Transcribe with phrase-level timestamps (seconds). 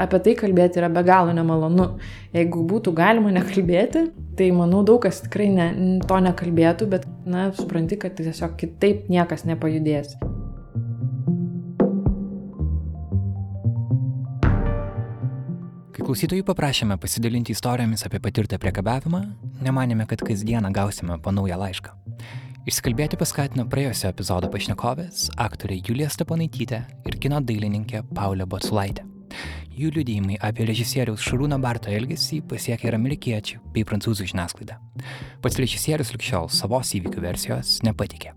[0.00, 1.86] apie tai kalbėti yra be galo nemalonu.
[2.34, 4.06] Jeigu būtų galima nekalbėti,
[4.38, 5.70] tai manau daug kas tikrai ne,
[6.08, 10.16] to nekalbėtų, bet, na, supranti, kad tiesiog kitaip niekas nepajudės.
[15.90, 19.24] Kai klausytojų paprašėme pasidalinti istorijomis apie patirtą priekabiavimą,
[19.66, 21.92] nemanėme, kad kasdieną gausime po naują laišką.
[22.68, 29.06] Išsikalbėti paskatino praėjusio epizodo pašnekovės, aktorė Julija Stepanaitytė ir kino dailininkė Paulė Botsulaitė.
[29.80, 34.74] Jų liudijimai apie režisieriaus Šarūno Barto elgesį pasiekė ir amerikiečių bei prancūzų žiniasklaidą.
[35.40, 38.34] Pats režisierius likščiol savos įvykių versijos nepatikė.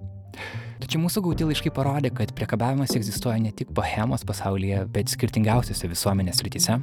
[0.80, 6.40] Tačiau mūsų gauti laiškai parodė, kad priekabiavimas egzistuoja ne tik bohemos pasaulyje, bet skirtingiausiose visuomenės
[6.48, 6.78] rytise.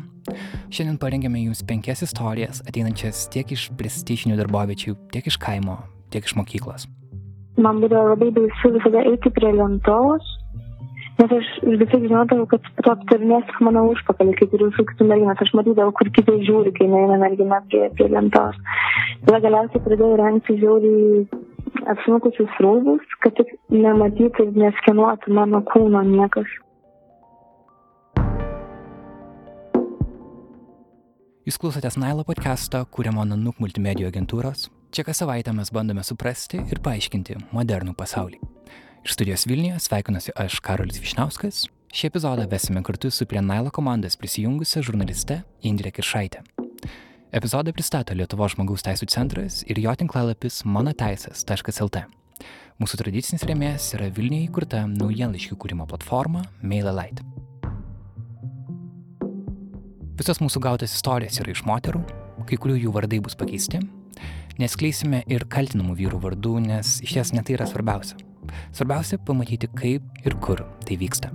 [0.68, 5.78] Šiandien parengėme jums penkias istorijas, ateinančias tiek iš prestižinių darboviečių, tiek iš kaimo,
[6.12, 6.84] tiek iš mokyklos.
[7.56, 10.36] Man būdavo labai baisu visada eiti prie lentos,
[11.20, 11.48] nes aš
[11.82, 15.42] visai žinodavau, kad to aptarnės mano užpakalį, kaip ir visų kitų merginas.
[15.44, 18.56] Aš matydavau, kur kiti žiūri, kai neina mergina prie, prie lentos.
[19.26, 21.26] Tada galiausiai pradėjau rengti žiauriai
[21.92, 26.58] apsmukusius rūbus, kad tik nematytų ir neskenuotų mano kūno niekas.
[31.48, 34.68] Jūs klausotės Nailo podcast'o, kuriamo Nanuk multimedijų agentūros.
[34.94, 38.40] Čia kas savaitę mes bandome suprasti ir paaiškinti modernų pasaulį.
[39.04, 41.62] Iš studijos Vilniuje sveikinuosi aš Karolis Višnauskas.
[41.96, 46.42] Šį epizodą vesime kartu su prie Nailo komandos prisijungusią žurnaliste Indrė Kiršaitė.
[47.32, 52.04] Epizodą pristato Lietuvos žmogaus teisų centras ir jo tinklalapis monoteisės.lt.
[52.80, 57.24] Mūsų tradicinis rėmėjas yra Vilniuje įkurta naujienlaiškių kūrimo platforma MailerLite.
[60.20, 62.04] Visos mūsų gautas istorijas yra iš moterų,
[62.44, 63.80] kai kurių jų vardai bus pakeisti.
[64.60, 68.26] Neskleisime ir kaltinamų vyrų vardų, nes iš ties netai yra svarbiausia.
[68.72, 71.30] Svarbiausia pamatyti, kaip ir kur tai vyksta.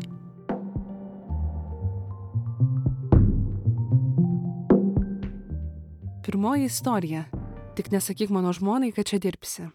[6.26, 7.24] Pirmoji istorija.
[7.76, 9.68] Tik nesakyk mano žmonai, kad čia dirbsi.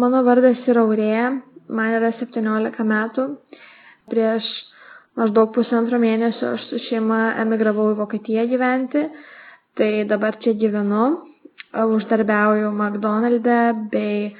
[0.00, 1.28] Mano vardas yra Aurėja,
[1.68, 3.26] man yra 17 metų.
[4.10, 4.48] Prieš
[5.20, 9.04] maždaug pusantro mėnesio aš su šeima emigravau į Vokietiją gyventi,
[9.78, 11.04] tai dabar čia gyvenu,
[11.74, 13.60] uždarbiauju McDonald'e
[13.92, 14.34] bei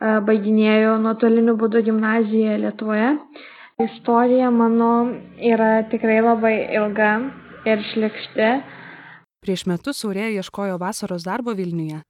[0.00, 3.12] baiginėjau nuotoliniu būdu gimnaziją Lietuvoje.
[3.80, 4.90] Istorija mano
[5.40, 7.10] yra tikrai labai ilga
[7.68, 8.50] ir šlikšti.
[9.44, 12.00] Prieš metus Aurėja ieškojo vasaros darbo Vilniuje.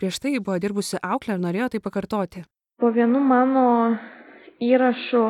[0.00, 2.44] Prieš tai buvo dirbusi auklę ir norėjo tai pakartoti.
[2.80, 3.96] Po vienu mano
[4.60, 5.24] įrašu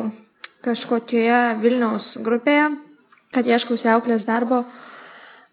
[0.63, 2.69] kažkokioje Vilniaus grupėje,
[3.35, 4.63] kad ieškausi auklės darbo,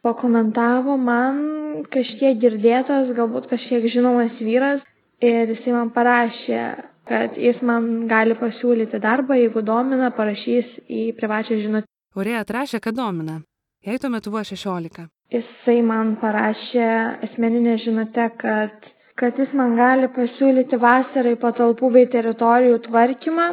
[0.06, 4.82] pakomentavo man kažkiek girdėtas, galbūt kažkiek žinomas vyras
[5.24, 6.62] ir jisai man parašė,
[7.08, 11.88] kad jis man gali pasiūlyti darbą, jeigu domina, parašys į privačią žinutę.
[12.16, 13.40] Aurėja atrašė, kad domina.
[13.86, 16.86] Jai tuo metu buvo 16 jisai man parašė
[17.26, 18.86] asmeninę žinutę, kad,
[19.20, 23.48] kad jis man gali pasiūlyti vasarai patalpų bei teritorijų tvarkymą,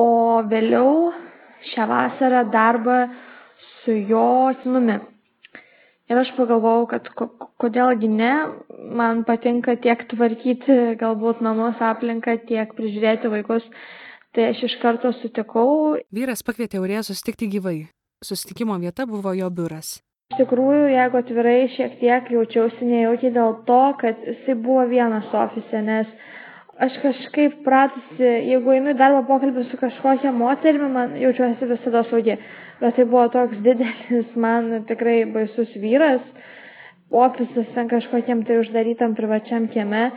[0.00, 0.06] o
[0.48, 1.10] vėliau
[1.72, 3.00] šią vasarą darbą
[3.82, 4.28] su jo
[4.62, 5.00] sūnumi.
[6.10, 7.06] Ir aš pagalvojau, kad
[7.62, 8.32] kodėlgi ne,
[8.98, 13.66] man patinka tiek tvarkyti galbūt namus aplinką, tiek prižiūrėti vaikus.
[14.34, 15.96] Tai aš iš karto sutikau.
[16.14, 17.76] Vyras pakvietė Aurėją susitikti gyvai.
[18.26, 20.00] Susitikimo vieta buvo jo biuras.
[20.30, 25.80] Iš tikrųjų, jeigu atvirai, šiek tiek jaučiausi nejaukiai dėl to, kad jisai buvo vienas ofise,
[25.86, 26.10] nes
[26.86, 32.38] aš kažkaip pratusi, jeigu einu į darbo pokalbį su kažkokia moterimi, man jaučiuosi visada saugi.
[32.80, 36.22] Bet tai buvo toks didelis, man tikrai baisus vyras,
[37.10, 40.08] ofisas ten kažkokiam tai uždarytam privačiam kieme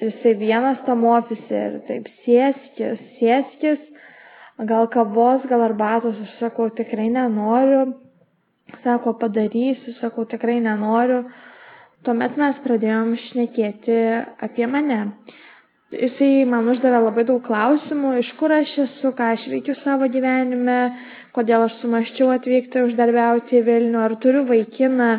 [0.00, 3.84] ir jisai vienas tam ofise ir taip sėskis, sėskis,
[4.70, 7.84] gal kavos, gal arbatos, aš sakau, tikrai nenoriu
[8.82, 11.22] Sako, padarysiu, sakau, tikrai nenoriu.
[12.06, 13.98] Tuomet mes pradėjom šnekėti
[14.42, 14.98] apie mane.
[15.94, 20.80] Jisai man uždavė labai daug klausimų, iš kur aš esu, ką aš veikiu savo gyvenime,
[21.36, 25.10] kodėl aš sumaščiau atvykti uždarbiauti į Vilnių, ar turiu vaikiną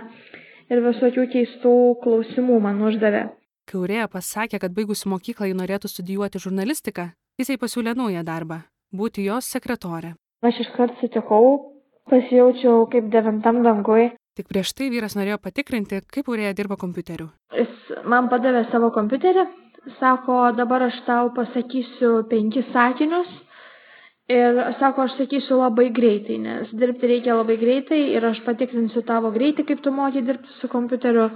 [0.74, 3.27] ir visokių keistų klausimų man uždavė.
[3.68, 7.09] Kai Urėja pasakė, kad baigusi mokyklą jį norėtų studijuoti žurnalistiką,
[7.39, 8.62] jisai pasiūlė naują darbą-
[9.00, 10.15] būti jos sekretorė.
[10.44, 11.74] Aš iškart sutikau,
[12.09, 14.12] pasijaučiau kaip devintam dangui.
[14.38, 17.30] Tik prieš tai vyras norėjo patikrinti, kaip Urėja dirba kompiuteriu.
[17.57, 17.74] Jis
[18.06, 19.47] man padavė savo kompiuterį,
[20.00, 23.27] sako, dabar aš tau pasakysiu penkis sakinius.
[24.27, 29.31] Ir sako, aš sakysiu labai greitai, nes dirbti reikia labai greitai ir aš patikrinsiu tavo
[29.31, 31.29] greitį, kaip tu moki dirbti su kompiuteriu,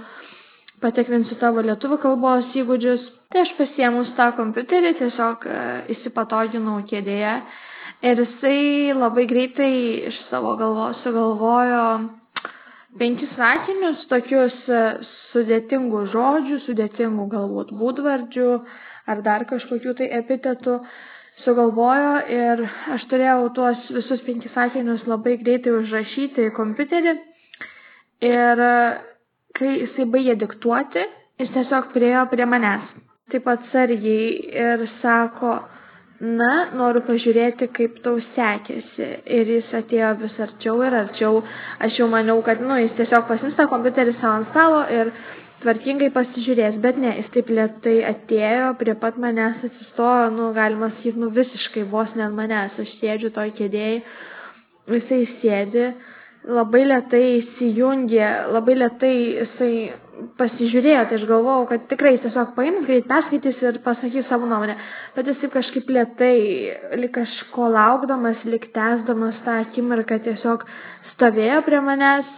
[0.84, 3.06] patikrinsiu tavo lietuvių kalbos įgūdžius.
[3.32, 5.60] Tai aš pasiemus tą kompiuterį, tiesiog e,
[5.96, 7.36] įsipatoginau kėdėje
[8.02, 9.74] Ir jisai labai greitai
[10.10, 11.82] iš savo galvos sugalvojo
[13.02, 14.80] penkis sakinius, tokius e,
[15.34, 18.48] sudėtingų žodžių, sudėtingų galbūt būdvardžių
[19.14, 20.74] ar dar kažkokių tai epitetų
[21.44, 22.64] sugalvojo ir
[22.96, 27.14] aš turėjau tuos visus penkis sakinius labai greitai užrašyti į kompiuterį
[28.28, 28.72] ir e,
[29.58, 31.04] kai jisai baigė diktuoti,
[31.42, 32.84] jis tiesiog priejo prie manęs,
[33.32, 34.28] taip atsargiai
[34.66, 35.56] ir sako,
[36.22, 39.08] na, noriu pažiūrėti, kaip tau sekėsi.
[39.38, 41.40] Ir jis atėjo vis arčiau ir arčiau.
[41.82, 45.10] Aš jau maniau, kad, nu, jis tiesiog pasims tą kompiuterį savo ant stalo ir
[45.62, 51.20] tvarkingai pasižiūrės, bet ne, jis taip lietai atėjo, prie pat manęs atsistojo, nu, galima sakyti,
[51.22, 54.00] nu, visiškai vos ne ant manęs, aš sėdžiu toj kėdėjai,
[54.92, 55.86] jisai sėdi,
[56.48, 58.24] labai lietai įsijungė,
[58.54, 59.72] labai lietai jisai
[60.38, 64.76] pasižiūrėjo, tai aš galvojau, kad tikrai jis tiesiog paims, greit perskaitys ir pasakys savo nuomonę.
[65.16, 66.36] Bet jis taip kažkaip lietai,
[67.00, 70.66] lik kažko laukdamas, lik tęsdamas tą akimirką tiesiog
[71.14, 72.34] stovėjo prie manęs,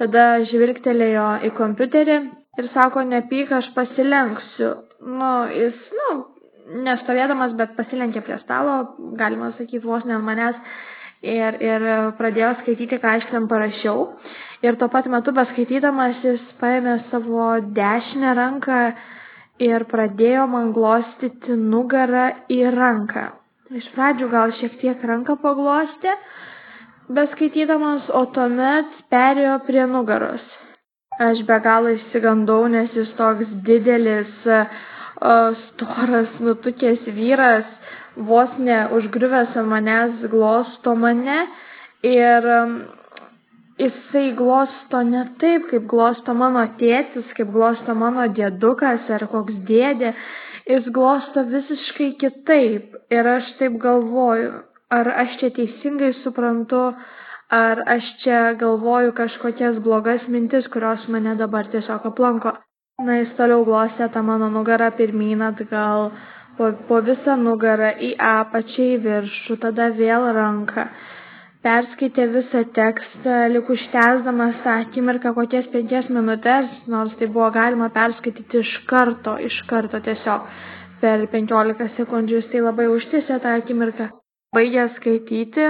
[0.00, 2.18] tada žvilgtelėjo į kompiuterį
[2.58, 4.74] ir sako, nepyk, aš pasilenksiu.
[5.06, 6.10] Nu, jis, nu,
[6.84, 8.78] nestovėdamas, bet pasilenkė prie stalo,
[9.18, 10.58] galima sakyti, vos ne manęs
[11.22, 11.86] ir, ir
[12.18, 14.08] pradėjo skaityti, ką aš ten parašiau.
[14.66, 18.82] Ir tuo pat metu beskaitydamas jis paėmė savo dešinę ranką
[19.62, 23.28] ir pradėjo man glostyti nugarą į ranką.
[23.78, 26.14] Iš pradžių gal šiek tiek ranką paglostė,
[27.12, 30.44] beskaitydamas, o tuomet perėjo prie nugaros.
[31.18, 34.30] Aš be galo įsigandau, nes jis toks didelis,
[35.64, 37.66] storas, nutukęs vyras,
[38.28, 41.40] vos ne užgriuvęs ant manęs glosto mane
[42.06, 42.46] ir
[43.78, 50.14] jisai glosto ne taip, kaip glosto mano tėtis, kaip glosto mano dėdukas ar koks dėdė,
[50.70, 52.98] jis glosto visiškai kitaip.
[53.10, 54.50] Ir aš taip galvoju,
[54.90, 56.92] ar aš čia teisingai suprantu,
[57.48, 62.52] ar aš čia galvoju kažkokias blogas mintis, kurios mane dabar tiesiog aplanko.
[62.98, 66.10] Na, jis toliau glostė tą mano nugarą pirmyn atgal
[66.58, 70.88] po, po visą nugarą į apačią į viršų, tada vėl ranką.
[71.62, 78.60] Perskaitė visą tekstą, lik užtesdamas tą akimirką kokias penkias minutės, nors tai buvo galima perskaityti
[78.60, 80.46] iš karto, iš karto tiesiog
[81.00, 84.10] per 15 sekundžių, tai labai užtėsė tą akimirką.
[84.54, 85.66] Baigė skaityti,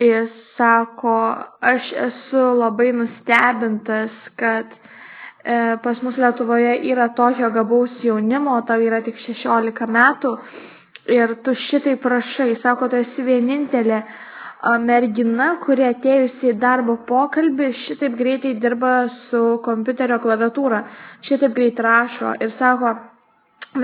[0.00, 1.18] jis sako,
[1.60, 4.74] aš esu labai nustebintas, kad
[5.46, 10.32] E, pas mus Lietuvoje yra tokio gabaus jaunimo, tau yra tik 16 metų
[11.16, 14.00] ir tu šitai prašai, sako, tu esi vienintelė
[14.82, 18.96] mergina, kuri atėjusi į darbo pokalbį šitaip greitai dirba
[19.28, 20.82] su kompiuterio klaviatūra,
[21.28, 22.96] šitaip greit rašo ir sako,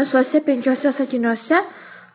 [0.00, 1.62] visuose penkiuose sakiniuose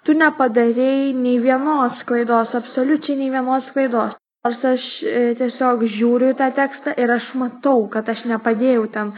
[0.07, 4.15] tu nepadarėjai nei vienos klaidos, absoliučiai nei vienos klaidos.
[4.47, 9.11] Nors aš e, tiesiog žiūriu tą tekstą ir aš matau, kad aš nepadėjau ten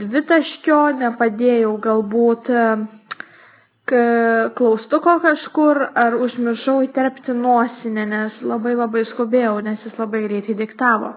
[0.00, 2.62] dvitaškio, nepadėjau galbūt e,
[4.56, 11.12] klaustuko kažkur ar užmiršau įterpti nosinę, nes labai labai skubėjau, nes jis labai greitai diktavo.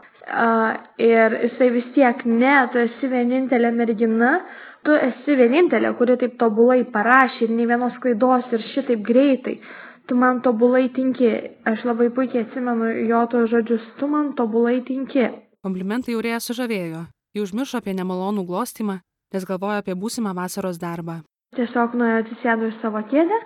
[1.05, 4.39] Ir jisai vis tiek, ne, tu esi vienintelė mergina,
[4.85, 9.59] tu esi vienintelė, kuri taip tobulai parašė ir nei vienos klaidos ir šitaip greitai
[10.07, 11.29] tu man tobulai tinki.
[11.65, 15.29] Aš labai puikiai atsimenu jo tos žodžius, tu man tobulai tinki.
[15.65, 17.05] Komplimentai Jūrėja sužavėjo.
[17.35, 18.99] Ji užmiršo apie nemalonų glostimą,
[19.33, 21.23] nes galvojo apie būsimą vasaros darbą.
[21.57, 23.39] Tiesiog nuėjo atsisėdo į savo kėdę,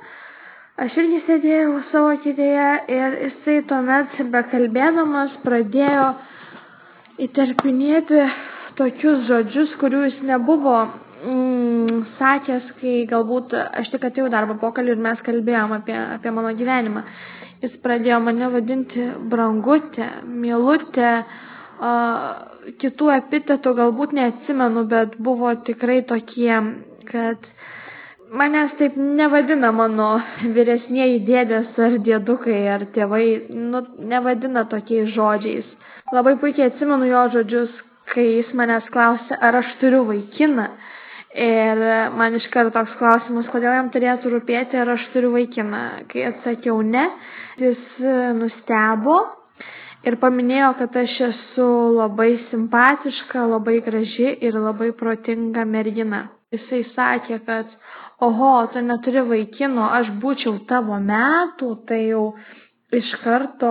[0.84, 6.08] aš irgi sėdėjau savo kėdėje ir jisai tuomet, bekalbėdamas, pradėjo
[7.25, 8.24] įterpinėti
[8.79, 10.77] tokius žodžius, kurių jis nebuvo
[11.23, 16.53] mm, sakęs, kai galbūt aš tik atėjau darbo pokalbį ir mes kalbėjom apie, apie mano
[16.59, 17.03] gyvenimą.
[17.63, 21.47] Jis pradėjo mane vadinti brangutė, mielutė, uh,
[22.81, 26.51] kitų epitetų galbūt neatsimenu, bet buvo tikrai tokie,
[27.11, 27.45] kad
[28.41, 30.09] manęs taip nevadina mano
[30.55, 35.67] vyresnieji dėdės ar dėdukai ar tėvai, nu, nevadina tokiais žodžiais.
[36.13, 37.73] Labai puikiai atsimenu jo žodžius,
[38.13, 40.67] kai jis manęs klausė, ar aš turiu vaikiną.
[41.38, 41.81] Ir
[42.17, 45.81] man iš karto toks klausimas, kodėl jam turėtų rūpėti, ar aš turiu vaikiną.
[46.09, 47.03] Kai atsakiau ne,
[47.62, 48.00] jis
[48.39, 49.19] nustebo
[50.09, 51.67] ir paminėjo, kad aš esu
[52.00, 56.24] labai simpatiška, labai graži ir labai protinga mergina.
[56.50, 57.69] Jisai sakė, kad,
[58.25, 62.24] oho, tu neturi vaikino, aš būčiau tavo metų, tai jau
[62.89, 63.69] iš karto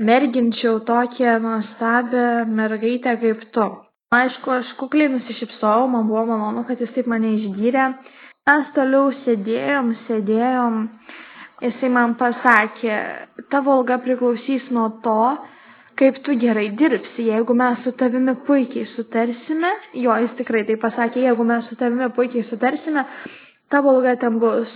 [0.00, 3.68] merginčiau tokią nuostabią mergaitę kaip tu.
[4.10, 7.82] Aišku, aš kukliai nusišypsojau, man buvo malonu, kad jis taip mane išgyrė.
[8.50, 10.80] Mes toliau sėdėjom, sėdėjom.
[11.62, 12.96] Jisai man pasakė,
[13.54, 15.14] tavo alga priklausys nuo to,
[16.00, 19.70] kaip tu gerai dirbsi, jeigu mes su tavimi puikiai sutarsime,
[20.02, 23.06] jo jis tikrai tai pasakė, jeigu mes su tavimi puikiai sutarsime,
[23.70, 24.74] tavo alga ten bus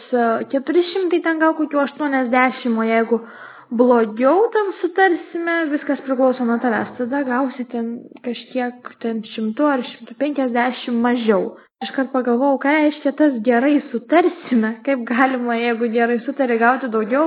[0.55, 3.25] 400, ten gal kokiu 80, o jeigu
[3.71, 7.91] blogiau tam sutarsime, viskas priklauso nuo tavęs, tada gausi ten
[8.25, 11.55] kažkiek, ten šimtų ar šimtų penkiasdešimt mažiau.
[11.85, 17.27] Iškart pagalvojau, ką reiškia tas gerai sutarsime, kaip galima, jeigu gerai sutari gauti daugiau,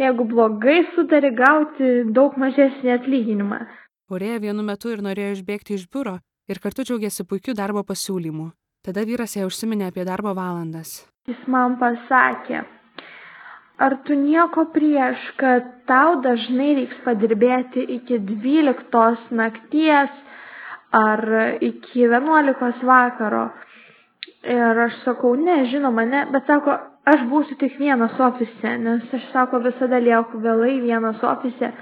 [0.00, 3.60] jeigu blogai sutari gauti daug mažesnį atlyginimą.
[4.08, 6.16] Urėja vienu metu ir norėjo išbėgti iš biuro
[6.48, 8.48] ir kartu džiaugiasi puikiu darbo pasiūlymu.
[8.86, 11.02] Tada vyras ją užsiminė apie darbo valandas.
[11.28, 12.62] Jis man pasakė,
[13.78, 20.14] ar tu nieko prieš, kad tau dažnai reiks padirbėti iki 12 nakties
[20.94, 21.24] ar
[21.60, 23.48] iki 11 vakaro.
[24.48, 26.74] Ir aš sakau, ne, žinoma, ne, bet sako,
[27.08, 31.72] aš būsiu tik vienas ofise, nes aš sako, visada lieku vėlai vienas ofise.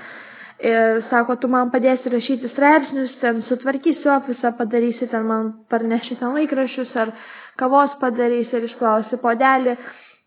[0.56, 6.32] Ir sako, tu man padėsi rašyti straipsnius, ten sutvarkysi ofisą, padarysi ten man parneši ten
[6.32, 7.12] laikrašius ar
[7.60, 9.76] kavos padarysi ir išplausi podelį.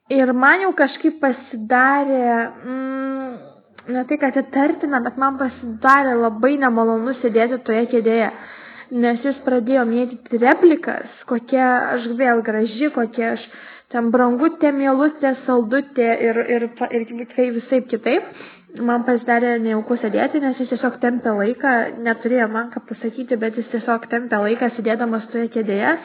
[0.09, 2.29] Ir man jau kažkaip pasidarė,
[2.65, 3.33] mm,
[3.93, 8.29] ne tai, kad įtartina, bet man pasidarė labai nemalonu sėdėti toje kėdėje,
[9.03, 13.43] nes jis pradėjo mėtyti replikas, kokia aš vėl graži, kokia aš
[13.93, 18.33] ten brangutė, mielutė, saldutė ir, ir, ir, ir visai kitaip.
[18.85, 21.71] Man pasidarė nejaukų sėdėti, nes jis tiesiog tempė laiką,
[22.05, 25.95] neturėjo man ką pasakyti, bet jis tiesiog tempė laiką sėdėdamas toje kėdėje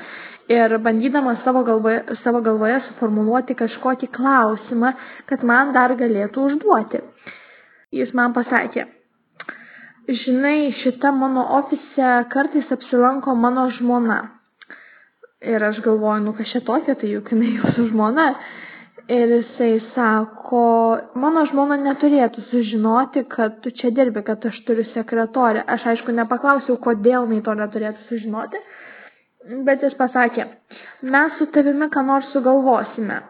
[0.48, 4.92] ir bandydamas savo galvoje, savo galvoje suformuluoti kažkokį klausimą,
[5.30, 7.00] kad man dar galėtų užduoti.
[7.94, 8.86] Jis man pasakė,
[10.08, 14.20] žinai, šita mano ofise kartais apsilanko mano žmona.
[15.44, 18.28] Ir aš galvoju, nu kas čia tokia, tai juk jinai jūsų žmona.
[19.04, 20.60] Ir jisai sako,
[21.20, 25.60] mano žmona neturėtų sužinoti, kad tu čia dirbi, kad aš turiu sekretorę.
[25.68, 28.62] Aš aišku nepaklausiau, kodėl jinai to neturėtų sužinoti.
[29.44, 30.46] Bet jis pasakė,
[31.04, 33.20] mes su tavimi ką nors sugalvosime.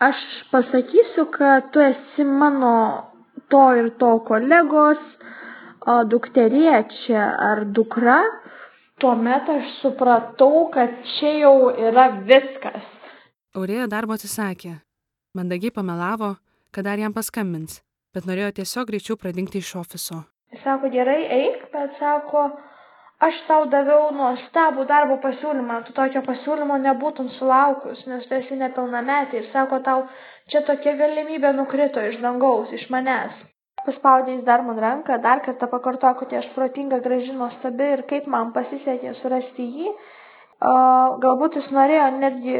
[0.00, 0.20] Aš
[0.52, 2.74] pasakysiu, kad tu esi mano
[3.52, 5.02] to ir to kolegos
[6.08, 8.22] dukteriečia ar dukra.
[8.98, 12.82] Tuomet aš supratau, kad čia jau yra viskas.
[13.54, 14.72] Aurėja darbo atsisakė.
[15.38, 16.32] Mandagiai pamelavo,
[16.74, 17.78] kad dar jam paskambins,
[18.14, 20.24] bet norėjo tiesiog greičiau pradingti iš ofiso.
[20.64, 22.48] Sako, gerai, eik, bet sako,
[23.26, 29.40] aš tau daviau nuostabų darbo pasiūlymą, tu tokio pasiūlymo nebūtum sulaukus, nes tu esi nepilnametė
[29.40, 30.04] ir sako tau,
[30.52, 33.34] čia tokia galimybė nukrito iš dangaus, iš manęs.
[33.86, 38.26] Paspaudė jis dar man ranką, dar kartą pakarto, kad aš protinga, graži, nuostabi ir kaip
[38.30, 39.92] man pasisekė surasti jį.
[40.58, 42.56] Uh, galbūt jis norėjo netgi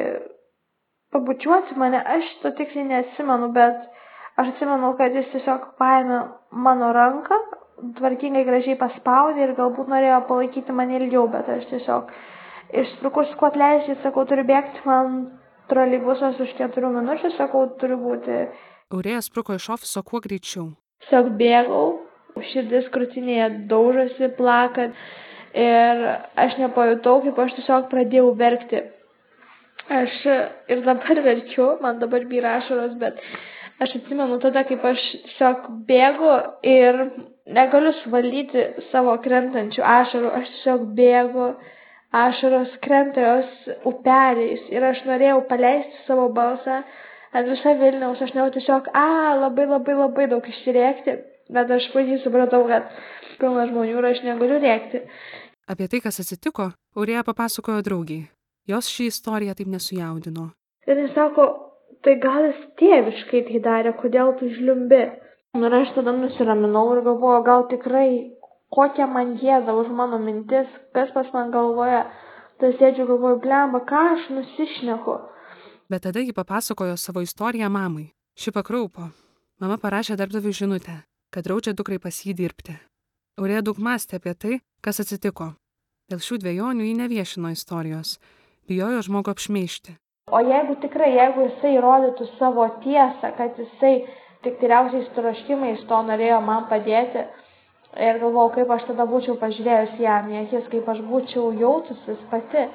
[1.13, 3.81] pabučiuoti mane, aš to tiksliai neatsimenu, bet
[4.39, 6.21] aš atsimenu, kad jis tiesiog paėmė
[6.67, 7.39] mano ranką,
[7.99, 12.11] tvarkingai gražiai paspaudė ir galbūt norėjo palaikyti mane ilgiau, bet aš tiesiog
[12.83, 15.21] išsprukus kuo atleisti, sakau, turiu bėgti, man
[15.71, 18.43] troleibusas už keturių minučių, sakau, turiu būti.
[18.93, 20.71] Aurėja spruko iš ofiso kuo greičiau.
[21.05, 21.87] Tiesiog bėgau,
[22.53, 24.97] širdis krūtinėje daužosi, plakant
[25.57, 26.05] ir
[26.39, 28.83] aš nepajutau, kaip aš tiesiog pradėjau verkti.
[29.89, 30.17] Aš
[30.69, 33.21] ir dabar verkiu, man dabar byra ašaros, bet
[33.83, 37.01] aš atsimenu tada, kaip aš tiesiog bėgu ir
[37.59, 41.49] negaliu suvaldyti savo krentančių ašarų, aš tiesiog bėgu,
[42.19, 46.83] ašaros krenta jos upeliais ir aš norėjau paleisti savo balsą
[47.37, 51.19] ant visą Vilniaus, aš norėjau tiesiog, a, labai labai labai daug išsirėkti,
[51.53, 52.89] bet aš puikiai supratau, kad
[53.41, 55.05] pilna žmonių ir aš negaliu rėkti.
[55.69, 58.25] Apie tai, kas atsitiko, Aurėja papasakojo draugiai.
[58.69, 60.49] Jos šį istoriją taip nesujaudino.
[60.89, 61.45] Ir jis sako,
[62.05, 65.03] tai gal jis tėviškai tai darė, kodėl tu žliumbi.
[65.59, 68.09] Ir aš tada nusiraminau ir galvoju, gal tikrai
[68.75, 72.07] kokia man gėda už mano mintis, kas pas man galvoja.
[72.59, 75.15] Tai sėdžiu galvoju, blemba, ką aš nusišneku.
[75.89, 78.11] Bet tada ji papasakojo savo istoriją mamai.
[78.39, 79.09] Ši pakraupo.
[79.63, 80.97] Mama parašė darbdaviui žinutę,
[81.35, 82.75] kad draudžia dukrai pas jį dirbti.
[83.39, 85.53] Aurė daug mąstė apie tai, kas atsitiko.
[86.11, 88.19] Dėl šių dviejonių ji neviešino istorijos,
[88.71, 89.95] bijojo žmogų apšmeišti.
[90.33, 93.95] O jeigu tikrai, jeigu jisai įrodytų savo tiesą, kad jisai
[94.45, 97.25] tik tyriausiais troškimais to norėjo man padėti,
[97.97, 102.69] ir galvojau, kaip aš tada būčiau pažiūrėjus jam į akis, kaip aš būčiau jautusis pati.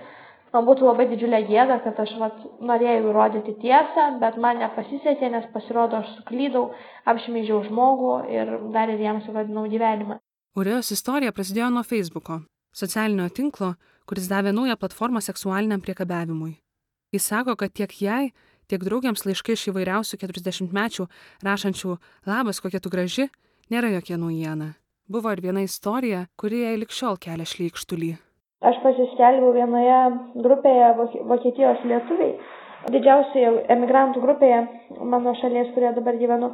[0.54, 5.48] Man būtų labai didžiulė gėda, kad aš vat, norėjau įrodyti tiesą, bet man nepasisekė, nes
[5.54, 6.68] pasirodo aš suklydau,
[7.10, 10.20] apšmeižiau žmogų ir dar ir jam sugadinau gyvenimą.
[10.54, 13.74] Urėjos istorija prasidėjo nuo Facebooko, socialinio tinklo,
[14.06, 16.60] kuris davė naują platformą seksualiniam priekabiavimui.
[17.14, 18.32] Jis sako, kad tiek jai,
[18.66, 21.04] tiek draugiams laiškai iš įvairiausių 40-mečių
[21.46, 23.28] rašančių labas, kokia tu graži,
[23.70, 24.74] nėra jokia naujiena.
[25.14, 28.10] buvo ir viena istorija, kuri jai likščiol kelia šleikštulį.
[28.66, 30.00] Aš pasiskelbiau vienoje
[30.46, 30.88] grupėje
[31.30, 32.32] Vokietijos lietuviai,
[32.96, 34.64] didžiausioje emigrantų grupėje
[35.14, 36.50] mano šalies, kurioje dabar gyvenu.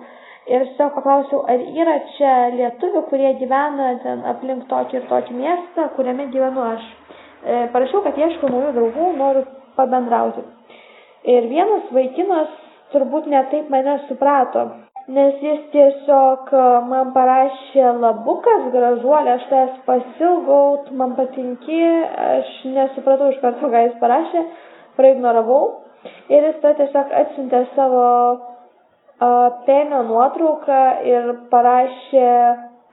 [0.50, 5.88] Ir tiesiog paklausiau, ar yra čia lietuvių, kurie gyvena ten aplink tokį ir tokį miestą,
[5.96, 6.88] kuriame gyvenu aš.
[7.46, 9.46] E, parašiau, kad ieškau naujų draugų, noriu
[9.80, 10.44] pabendrauti.
[11.30, 12.52] Ir vienas vaikinas
[12.94, 14.64] turbūt netaip mane suprato,
[15.10, 21.82] nes jis tiesiog e, man parašė labukas, gražuolė, aš tas pasilgau, tu man patinki,
[22.30, 24.46] aš nesupratau iš karto, ką jis parašė,
[25.00, 25.62] praignoravau.
[26.32, 30.82] Ir jis ta tiesiog atsintė savo uh, penio nuotrauką
[31.12, 32.30] ir parašė,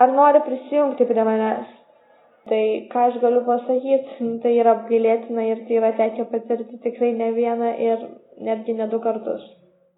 [0.02, 1.68] ar nori prisijungti prie manęs.
[2.46, 2.62] Tai
[2.92, 7.72] ką aš galiu pasakyti, tai yra apgailėtina ir tai yra tekę patirti tikrai ne vieną
[7.82, 8.04] ir
[8.48, 9.42] netgi ne du kartus.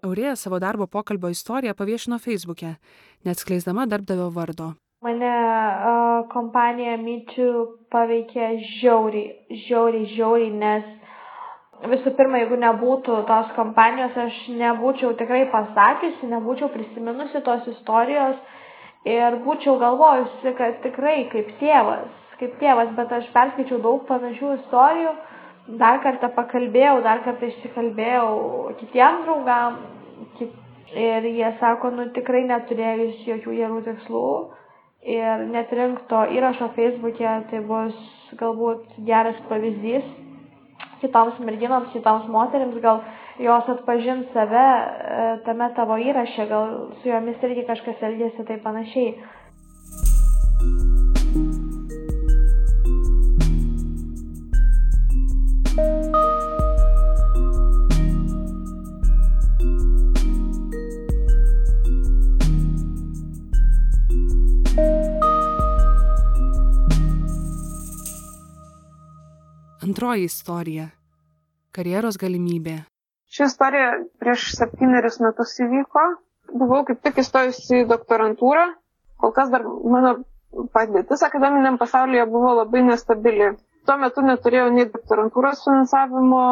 [0.06, 2.76] Aurėja savo darbo pokalbio istoriją paviešino Facebook'e,
[3.26, 4.70] neatskleisdama darbdavio vardo.
[5.04, 7.50] Mane uh, kompanija Myčių
[7.92, 8.46] paveikė
[8.78, 10.88] žiauriai, žiauriai, žiauriai, nes
[11.92, 18.40] visų pirma, jeigu nebūtų tos kompanijos, aš nebūčiau tikrai pasakiusi, nebūčiau prisiminusi tos istorijos
[19.06, 22.08] ir būčiau galvojusi, kad tikrai kaip tėvas,
[22.40, 25.14] kaip tėvas, bet aš perskaičiau daug panašių istorijų,
[25.80, 28.30] dar kartą pakalbėjau, dar kartą išsikalbėjau
[28.82, 29.82] kitiem draugam
[30.38, 30.54] kit...
[30.96, 34.28] ir jie sako, nu tikrai neturėjus jokių gerų tikslų
[35.16, 37.98] ir netrink to įrašo Facebook'e, tai bus
[38.40, 40.08] galbūt geras pavyzdys
[41.00, 43.02] kitoms merginoms, kitoms moteriams, gal
[43.38, 49.14] jos atpažins save e, tame tavo įraše, gal su jomis irgi kažkas elgėsi taip panašiai.
[69.88, 70.88] Antroji istorija-
[71.76, 72.74] karjeros galimybė.
[73.30, 76.04] Ši istorija prieš septynerius metus įvyko.
[76.58, 78.66] Buvau kaip tik įstojusi į doktorantūrą.
[79.22, 79.62] Kol kas dar
[79.94, 80.12] mano
[80.74, 83.52] padėtis akademiniam pasaulyje buvo labai nestabili.
[83.88, 86.42] Tuo metu neturėjau nei doktorantūros finansavimo,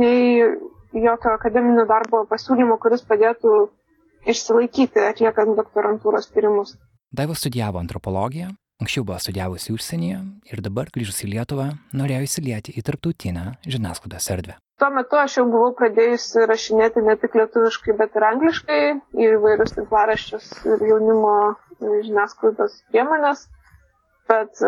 [0.00, 0.40] nei
[1.04, 3.52] jokio akademinio darbo pasiūlymo, kuris padėtų
[4.32, 6.74] išsilaikyti atliekant doktorantūros tyrimus.
[7.12, 8.50] Daiva studijavo antropologiją,
[8.82, 10.16] Anksčiau buvo studijavusi užsienyje
[10.50, 14.56] ir dabar grįžus į Lietuvą norėjo įsilieti į tarptautinę žiniasklaidos erdvę.
[14.82, 18.80] Tuo metu aš jau buvau pradėjusi rašinėti ne tik lietuviškai, bet ir angliškai
[19.22, 21.36] į įvairius tinklaraščius ir jaunimo
[21.78, 23.44] žiniasklaidos priemonės,
[24.32, 24.64] bet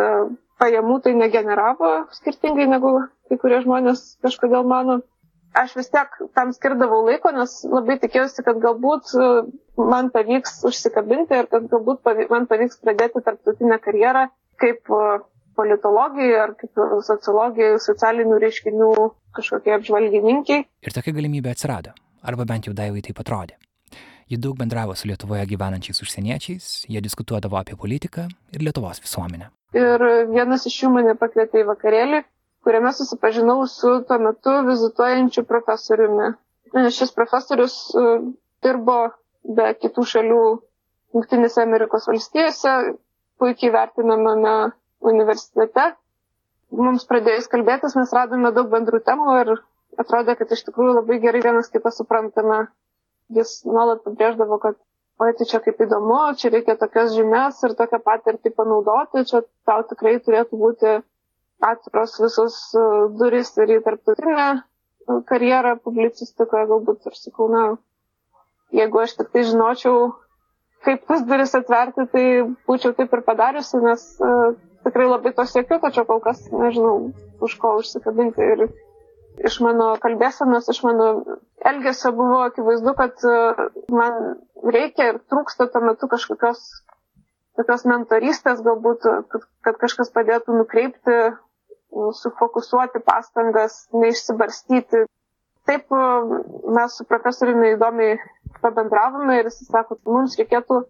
[0.61, 2.97] pajamų tai negeneravo skirtingai negu
[3.29, 5.01] kai kurie žmonės kažkodėl mano
[5.55, 9.29] aš vis tiek tam skirdavau laiko, nes labai tikėjausi, kad galbūt e,
[9.79, 14.27] man pavyks užsikabinti ir kad galbūt pavyks, man pavyks pradėti tarptautinę karjerą
[14.63, 15.03] kaip e,
[15.59, 18.91] politologijai ar kaip sociologijai, socialinių reiškinių
[19.39, 20.65] kažkokie apžvalgininkai.
[20.83, 21.95] Ir tokia galimybė atsirado,
[22.27, 23.59] arba bent jau Daivai taip atrodė.
[24.31, 28.25] Ji daug bendravo su Lietuvoje gyvenančiais užsieniečiais, jie diskutuodavo apie politiką
[28.57, 29.53] ir Lietuvos visuomenę.
[29.75, 32.23] Ir vienas iš jų mane pakvietė į vakarėlį
[32.65, 36.31] kuriame susipažinau su tuo metu vizituojančiu profesoriumi.
[36.97, 38.05] Šis profesorius e,
[38.65, 38.97] dirbo
[39.59, 40.39] be kitų šalių
[41.15, 42.71] Junktinėse Amerikos valstijose,
[43.39, 44.55] puikiai vertinamame
[45.11, 45.85] universitete.
[46.75, 49.53] Mums pradėjus kalbėtis, mes radome daug bendrų temų ir
[50.03, 52.65] atrodė, kad iš tikrųjų labai gerai vienas kitą suprantame.
[53.37, 54.81] Jis nuolat pabrėždavo, kad
[55.23, 59.85] oi, tai čia kaip įdomu, čia reikia tokias žinias ir tokią patirtį panaudoti, čia tau
[59.91, 60.95] tikrai turėtų būti
[61.65, 62.85] atviros visos e,
[63.21, 64.59] duris ir į tarptautinę e,
[65.31, 67.65] karjerą publicistikoje, galbūt ir sakau, na,
[68.75, 70.11] jeigu aš tik tai žinočiau,
[70.85, 72.25] kaip tas duris atverti, tai
[72.69, 74.51] būčiau taip ir padariusi, nes uh,
[74.85, 78.45] tikrai labai to siekiu, tačiau kol kas nežinau, už ko užsikabinti.
[78.55, 78.67] Ir
[79.43, 81.09] iš mano kalbėsenos, iš mano
[81.67, 84.21] elgesio buvo akivaizdu, kad uh, man
[84.77, 86.63] reikia ir trūksta tuo metu kažkokios
[87.59, 91.19] tokios mentorystės, galbūt, kad, kad kažkas padėtų nukreipti
[92.21, 95.05] sufokusuoti pastangas, neišsibarstyti.
[95.65, 98.17] Taip mes su profesoriumi įdomiai
[98.65, 100.81] pabendravome ir jis sako, mums reikėtų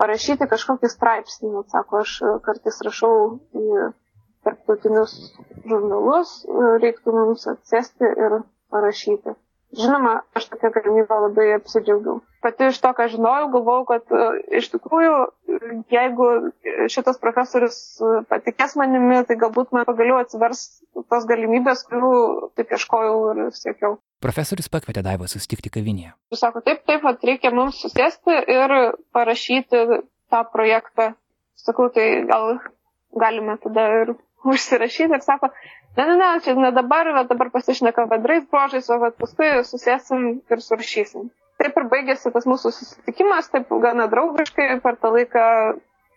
[0.00, 1.52] parašyti kažkokį straipsnį.
[1.74, 2.16] Sako, aš
[2.48, 3.12] kartais rašau
[3.54, 3.66] į
[4.46, 5.16] tarptautinius
[5.66, 6.38] žurnalus,
[6.84, 8.40] reiktų mums atsėsti ir
[8.72, 9.36] parašyti.
[9.76, 14.26] Žinoma, aš tokią galimybę labai apsidžiaugiau pati iš to, ką žinojau, galvojau, kad e,
[14.60, 15.14] iš tikrųjų,
[15.90, 16.26] jeigu
[16.92, 20.62] šitas profesorius e, patikės manimi, tai galbūt man pagaliau atsivers
[21.10, 22.12] tos galimybės, kurių
[22.58, 23.96] taip ieškojau ir siekiau.
[24.22, 26.14] Profesorius pakvietė Daivą susitikti kavinėje.
[26.32, 28.76] Jis sako, taip, taip, vat, reikia mums susėsti ir
[29.16, 29.82] parašyti
[30.30, 31.14] tą projektą.
[31.66, 32.60] sakau, tai gal
[33.16, 35.50] galime tada ir užsirašyti ir sako,
[35.96, 40.62] ne, ne, ne, čia ne dabar, bet dabar pasišneka bendrais brožais, o paskui susėsim ir
[40.68, 41.30] surašysim.
[41.56, 45.44] Taip ir baigėsi tas mūsų susitikimas, taip gana draugiškai, per tą laiką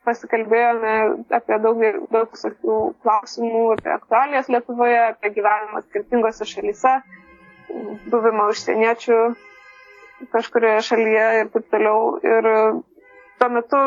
[0.07, 0.93] pasikalbėjome
[1.37, 1.79] apie daug,
[2.11, 6.93] daug visokių klausimų, apie aktualijas Lietuvoje, apie gyvenimą skirtingose šalyse,
[8.11, 9.19] buvimą užsieniečių
[10.33, 12.17] kažkurioje šalyje ir taip toliau.
[12.23, 12.49] Ir
[13.39, 13.81] tuo metu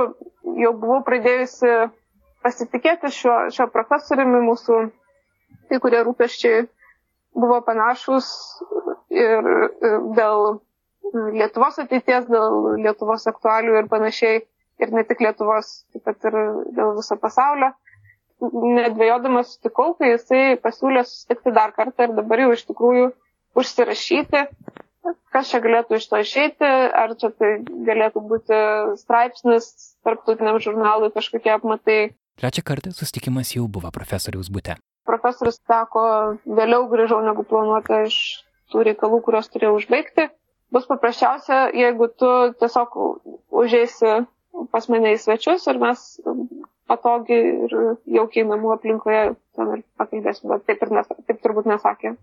[0.63, 1.73] jau buvau pradėjusi
[2.45, 4.79] pasitikėti šiuo, šio profesoriumi, mūsų
[5.71, 6.65] kai kurie rūpeščiai
[7.43, 8.29] buvo panašus
[9.13, 9.49] ir
[10.19, 10.61] dėl
[11.13, 14.39] Lietuvos ateities, dėl Lietuvos aktualių ir panašiai,
[14.81, 16.37] ir ne tik Lietuvos, taip pat ir
[16.79, 17.73] dėl viso pasaulio.
[18.43, 23.11] Nedvėjodamas sutikau, kai jisai pasiūlė susitikti dar kartą ir dabar jau iš tikrųjų
[23.63, 24.41] užsirašyti,
[25.35, 26.71] kas čia galėtų iš to išeiti,
[27.03, 27.53] ar čia tai
[27.91, 28.59] galėtų būti
[29.03, 29.69] straipsnis
[30.07, 32.01] tarptautiniam žurnalui kažkokie apmatai,
[32.41, 34.79] Trečią kartą susitikimas jau buvo profesoriaus būte.
[35.09, 36.05] Profesorius sako,
[36.47, 38.17] vėliau grįžau negu planuota iš
[38.73, 40.29] tų reikalų, kuriuos turėjau užbaigti.
[40.73, 42.95] Bus paprasčiausia, jeigu tu tiesiog
[43.63, 44.23] užeisi
[44.73, 46.05] pas mane į svečius ir mes
[46.91, 47.75] patogiai ir
[48.19, 49.25] jaukiai namų aplinkoje
[49.57, 52.15] ten ir pakalbėsim, bet taip, ir nes, taip turbūt nesakė.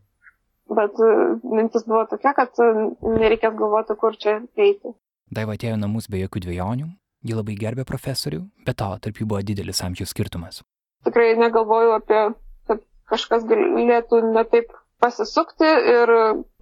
[0.80, 1.12] Bet e,
[1.50, 4.94] mintis buvo tokia, kad nereikės galvoti, kur čia eiti.
[5.34, 6.90] Daiva atėjo namus be jokių dviejonių,
[7.28, 10.62] Ji labai gerbė profesorių, bet to tarp jų buvo didelis amžiaus skirtumas.
[11.08, 12.22] Tikrai negalvoju apie,
[12.70, 14.72] kad kažkas galėtų netaip
[15.04, 16.14] pasisukti ir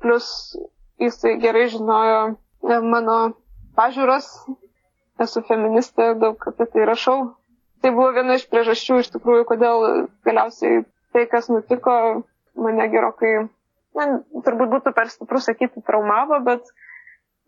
[0.02, 0.30] plus
[1.02, 3.18] jisai gerai žinojo e, mano
[3.78, 4.30] pažiūras,
[5.22, 7.20] esu feministė, daug apie tai rašau.
[7.82, 9.86] Tai buvo viena iš priežasčių iš tikrųjų, kodėl
[10.26, 10.82] galiausiai
[11.14, 12.24] tai, kas nutiko,
[12.58, 13.48] mane gerokai,
[13.98, 16.66] man turbūt būtų per stipru sakyti, traumavo, bet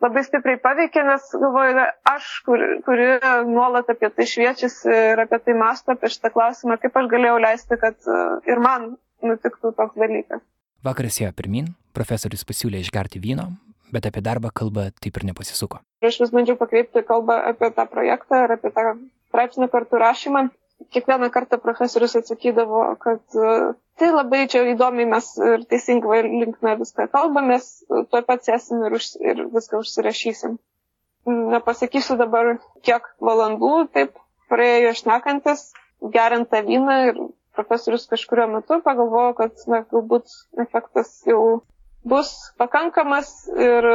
[0.04, 3.08] labai stipriai paveikė, nes galvoju, aš, kuri, kuri
[3.50, 7.80] nuolat apie tai šviečiasi ir apie tai masto, apie šitą klausimą, kaip aš galėjau leisti,
[7.82, 8.20] kad e,
[8.52, 8.94] ir man
[9.26, 10.44] nutiktų toks dalykas.
[10.86, 13.50] Vakaras ėjo pirmin, profesorius pasiūlė išgerti vyno,
[13.92, 15.82] bet apie darbą kalba taip ir nepasisuko.
[16.06, 18.94] Aš vis bandžiau pakreipti kalbą apie tą projektą ir apie tą
[19.30, 20.48] straipsnio kartu rašymą.
[20.96, 27.10] Kiekvieną kartą profesorius atsakydavo, kad uh, Tai labai čia įdomiai mes ir teisingai linkme viską
[27.12, 30.54] kalbamės, tuo pat sėsim ir, už, ir viską užsirašysim.
[31.28, 32.54] Nepasakysiu dabar,
[32.88, 34.16] kiek valandų taip
[34.54, 35.66] praėjo išnekantis,
[36.16, 37.20] geriant tą vyną ir
[37.60, 40.32] profesorius kažkurio metu pagalvojo, kad na, galbūt
[40.64, 41.42] efektas jau
[42.08, 43.90] bus pakankamas ir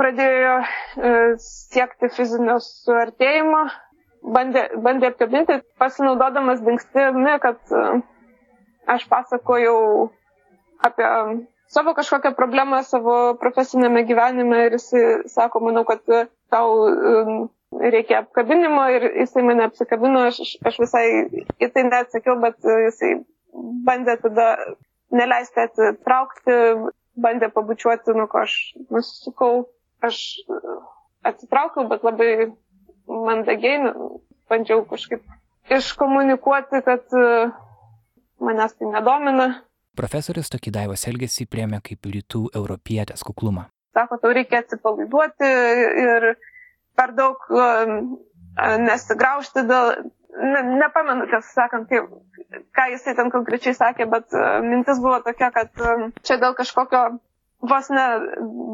[0.00, 1.12] pradėjo e,
[1.44, 3.66] siekti fizinio suartėjimo,
[4.34, 7.82] bandė, bandė apkabinti, pasinaudodamas dingstimi, kad e,
[8.96, 9.76] aš pasakojau
[10.86, 11.10] apie
[11.72, 16.02] savo kažkokią problemą savo profesinėme gyvenime ir jisai sako, manau, kad
[16.52, 17.38] tau um,
[17.82, 21.06] reikia apkabinimo ir jisai mane apsikabino, aš, aš visai
[21.58, 23.16] į tai neatsakiau, bet jisai
[23.88, 24.50] bandė tada
[25.16, 26.56] neleisti atsitraukti,
[27.16, 28.56] bandė pabučiuoti, nuo ko aš
[28.92, 29.66] nusisukau,
[30.04, 30.20] aš
[31.26, 32.30] atsitraukiau, bet labai
[33.06, 35.22] mandagiai nu, bandžiau kažkaip
[35.72, 37.16] iškomunikuoti, kad
[38.42, 39.48] manęs tai nedomina.
[39.96, 43.66] Profesorius tokį daivos elgesį priemė kaip rytų europietės kuklumą.
[43.96, 45.48] Sako, tau reikia atsipalaiduoti
[46.02, 46.26] ir
[46.96, 48.18] per daug um,
[48.84, 52.10] nesigraužti dėl, ne, nepamenu, tiesą sakant, kaip,
[52.76, 55.72] ką jisai ten konkrečiai sakė, bet mintis buvo tokia, kad
[56.22, 57.06] čia dėl kažkokio
[57.64, 58.06] vos ne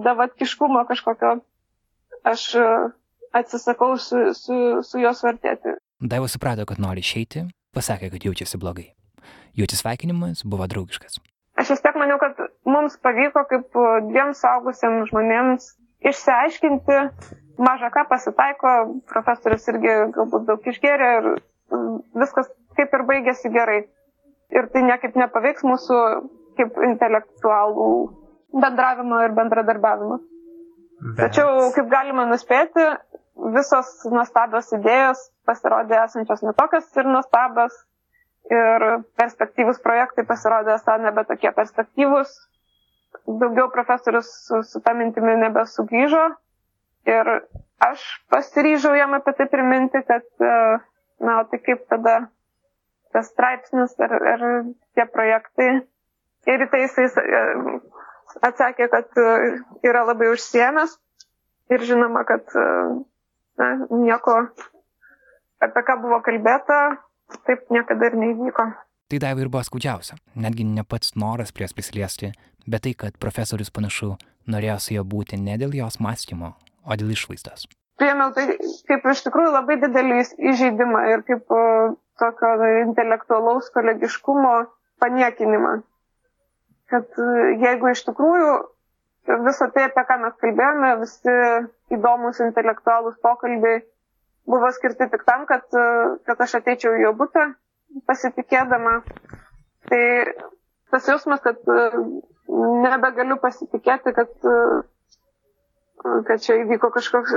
[0.04, 1.36] davatkiškumo kažkokio
[2.26, 2.48] aš
[3.32, 5.76] atsisakau su, su, su juos vartėti.
[6.02, 8.88] Daiva suprato, kad nori išeiti, pasakė, kad jaučiasi blogai.
[9.56, 11.20] Jų atsisveikinimas buvo draugiškas.
[11.60, 15.68] Aš vis tiek maniau, kad mums pavyko kaip dviem saugusiems žmonėms
[16.08, 16.98] išsiaiškinti,
[17.62, 18.72] mažą ką pasitaiko,
[19.12, 21.28] profesorius irgi galbūt daug išgėrė ir
[22.18, 23.82] viskas kaip ir baigėsi gerai.
[24.52, 25.98] Ir tai niekaip nepaveiks mūsų
[26.58, 27.88] kaip intelektualų
[28.64, 30.18] bendravimo ir bendradarbiavimo.
[31.02, 31.18] Bet...
[31.22, 32.84] Tačiau, kaip galima nuspėti,
[33.36, 37.74] visos nuostabios idėjos pasirodė esančios netokios ir nuostabios,
[38.50, 38.84] ir
[39.20, 42.32] perspektyvus projektai pasirodė esą nebe tokie perspektyvus.
[43.28, 46.22] Daugiau profesorius su, su tą mintimi nebesugrįžo
[47.12, 47.30] ir
[47.84, 50.52] aš pasiryžau jam apie tai priminti, kad, e,
[51.26, 52.16] na, tai kaip tada
[53.12, 54.44] tas straipsnis ir, ir
[54.96, 55.70] tie projektai.
[56.48, 57.42] Ir į tai jisai e,
[58.48, 59.28] atsakė, kad e,
[59.86, 60.96] yra labai užsiemęs
[61.74, 62.48] ir žinoma, kad
[63.62, 64.38] na, nieko
[65.62, 66.78] apie ką buvo kalbėta,
[67.46, 68.66] taip niekada ir neįvyko.
[69.12, 70.16] Tai davai ir buvo skaudžiausia.
[70.40, 72.32] Netgi ne pats noras prie jos prisiliesti,
[72.66, 74.14] bet tai, kad profesorius panašu
[74.50, 77.68] norėjo su juo būti ne dėl jos mąstymo, o dėl išvaizdos.
[78.00, 78.56] priemiau tai
[78.88, 84.54] kaip iš tikrųjų labai didelį įžeidimą ir kaip uh, tokio intelektualaus kolegiškumo
[85.02, 85.74] paniekinimą.
[86.90, 88.56] Kad uh, jeigu iš tikrųjų
[89.28, 91.34] visą tai, apie ką mes kalbėjome, visi
[91.96, 93.82] įdomus intelektualūs pokalbiai
[94.50, 95.66] buvo skirti tik tam, kad,
[96.26, 97.44] kad aš ateičiau į jo būtą
[98.08, 98.96] pasitikėdama.
[99.90, 100.02] Tai
[100.90, 101.60] tas jausmas, kad
[102.82, 104.32] nebegaliu pasitikėti, kad,
[106.28, 107.34] kad čia įvyko kažkoks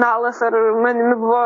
[0.00, 1.42] melas ar manimi buvo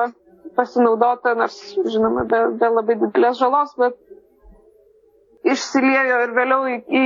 [0.57, 3.97] pasinaudota, nors, žinoma, be, be labai didelės žalos, bet
[5.47, 7.05] išsiliejo ir vėliau į, į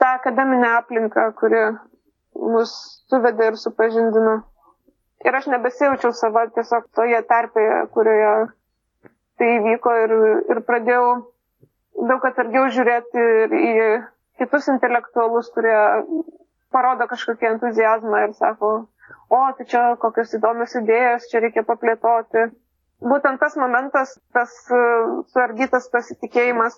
[0.00, 1.60] tą akademinę aplinką, kuri
[2.54, 2.72] mus
[3.10, 4.36] suvedė ir supažindino.
[5.28, 8.30] Ir aš nebesijaučiau savo tiesiog toje terpėje, kurioje
[9.40, 10.14] tai įvyko ir,
[10.54, 11.04] ir pradėjau
[12.10, 13.74] daug atsargiau žiūrėti ir į
[14.40, 15.76] kitus intelektualus, kurie
[16.72, 18.70] parodo kažkokį entuzijazmą ir sako,
[19.28, 22.46] o, tai čia kokios įdomios idėjos, čia reikia paplėtoti.
[23.00, 24.52] Būtent tas momentas, tas
[25.32, 26.76] suardytas pasitikėjimas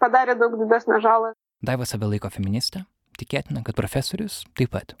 [0.00, 1.32] padarė daug didesnę žalą.
[1.62, 2.80] Daiva save laiko feministė,
[3.20, 4.96] tikėtina, kad profesorius taip pat.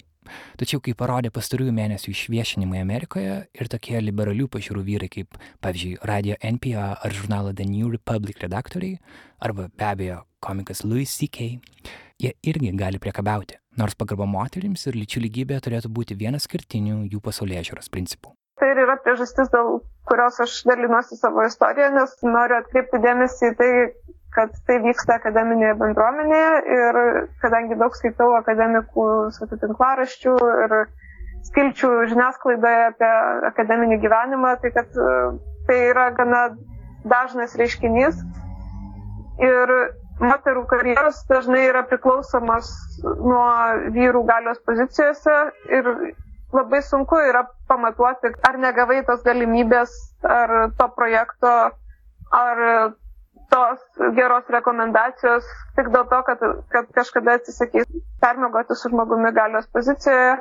[0.60, 6.36] Tačiau, kai parodė pastarųjų mėnesių išviešinimai Amerikoje ir tokie liberalių pažiūrų vyrai kaip, pavyzdžiui, radio
[6.38, 9.00] NPR ar žurnalo The New Republic redaktoriai,
[9.42, 11.56] arba be abejo komikas Louis C.K.,
[12.22, 17.22] jie irgi gali priekabiauti, nors pagarba moterims ir lyčių lygybė turėtų būti vienas skirtinių jų
[17.26, 18.36] pasaulyje žiūros principų.
[18.62, 23.56] Tai ir yra priežastis, dėl kurios aš dalinuosi savo istoriją, nes noriu atkreipti dėmesį į
[23.58, 23.70] tai,
[24.36, 26.98] kad tai vyksta akademinėje bendruomenėje ir
[27.44, 29.06] kadangi daug skaitau akademikų
[29.52, 30.34] tinklaraščių
[30.66, 30.76] ir
[31.48, 33.10] skilčių žiniasklaidoje apie
[33.50, 35.16] akademinį gyvenimą, tai kad e,
[35.68, 36.42] tai yra gana
[37.12, 38.20] dažnas reiškinys.
[39.42, 39.72] Ir
[40.22, 42.68] moterų karjeros dažnai yra priklausomas
[43.04, 43.44] nuo
[43.96, 45.36] vyrų galios pozicijose
[45.78, 45.88] ir
[46.52, 49.92] labai sunku yra pamatuoti, ar negavai tos galimybės,
[50.28, 51.52] ar to projekto,
[52.38, 52.62] ar
[53.52, 53.80] tos
[54.16, 55.44] geros rekomendacijos
[55.76, 56.40] tik dėl to, kad,
[56.72, 57.88] kad kažkada atsisakys
[58.24, 60.38] permegoti su žmogumi galios pozicijoje,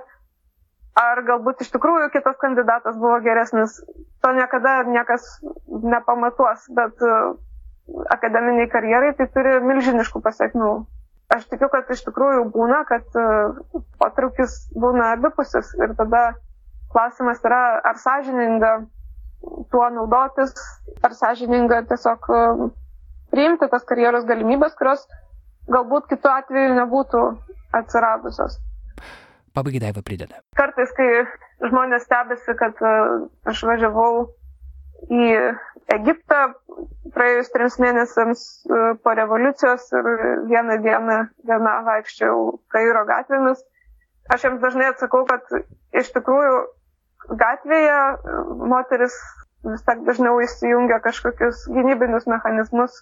[1.01, 3.77] ar galbūt iš tikrųjų kitas kandidatas buvo geresnis,
[4.23, 5.27] to niekada niekas
[5.67, 7.35] nepamatuos, bet uh,
[8.15, 10.71] akademiniai karjerai tai turi milžiniškų pasiekmių.
[11.31, 13.59] Aš tikiu, kad iš tikrųjų būna, kad uh,
[13.99, 16.25] potraukis būna abipusis ir tada
[16.91, 18.73] klausimas yra, ar sąžininga
[19.71, 20.51] tuo naudotis,
[21.07, 22.67] ar sąžininga tiesiog uh,
[23.31, 25.05] priimti tas karjeros galimybės, kurios
[25.71, 27.23] galbūt kitu atveju nebūtų
[27.79, 28.59] atsiradusios.
[29.55, 30.39] Pabaigai Daiva prideda.
[30.55, 31.07] Kartais, kai
[31.67, 32.93] žmonės stebisi, kad e,
[33.51, 34.13] aš važiavau
[35.11, 35.27] į
[35.91, 36.41] Egiptą
[37.15, 40.09] praėjus trims mėnesiams e, po revoliucijos ir
[40.51, 41.17] vieną dieną
[41.49, 43.63] viena vaikščiau Kairo gatvėmis,
[44.31, 45.43] aš jiems dažnai atsakau, kad
[45.99, 46.61] iš tikrųjų
[47.41, 47.99] gatvėje
[48.71, 49.17] moteris
[49.67, 53.01] vis tiek dažniau įsijungia kažkokius gynybinius mechanizmus,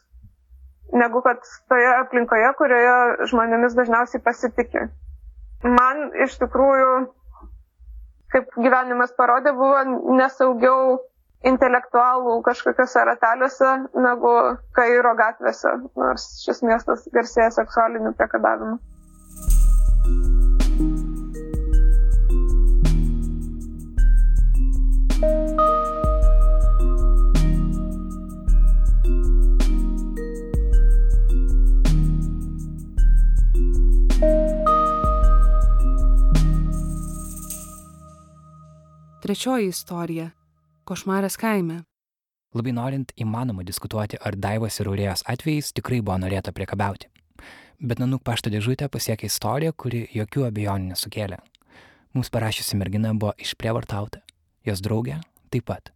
[0.93, 4.87] negu kad toje aplinkoje, kurioje žmonėmis dažniausiai pasitikė.
[5.63, 6.91] Man iš tikrųjų,
[8.33, 9.83] kaip gyvenimas parodė, buvo
[10.19, 10.99] nesaugiau
[11.49, 13.73] intelektualų kažkokiuose rateliuose
[14.05, 14.31] negu
[14.75, 18.79] Kairo gatvėse, nors šis miestas garsėja seksualiniu priekabiavimu.
[39.29, 40.29] Trečioji istorija-
[40.87, 41.83] košmaras kaime.
[42.53, 47.05] Labai norint įmanoma diskutuoti, ar Daivos ir Aurėjos atvejais tikrai buvo norėta priekabiauti.
[47.79, 51.37] Bet Nanuk pašto dėžutę pasiekė istorija, kuri jokių abejonių nesukėlė.
[52.13, 54.23] Mums parašysi mergina buvo išprievartauta,
[54.65, 55.91] jos draugė taip pat.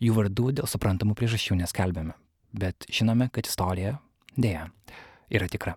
[0.00, 2.14] Jų vardų dėl suprantamų priežasčių neskelbėme,
[2.54, 3.98] bet žinome, kad istorija,
[4.38, 4.70] dėja,
[5.30, 5.74] yra tikra.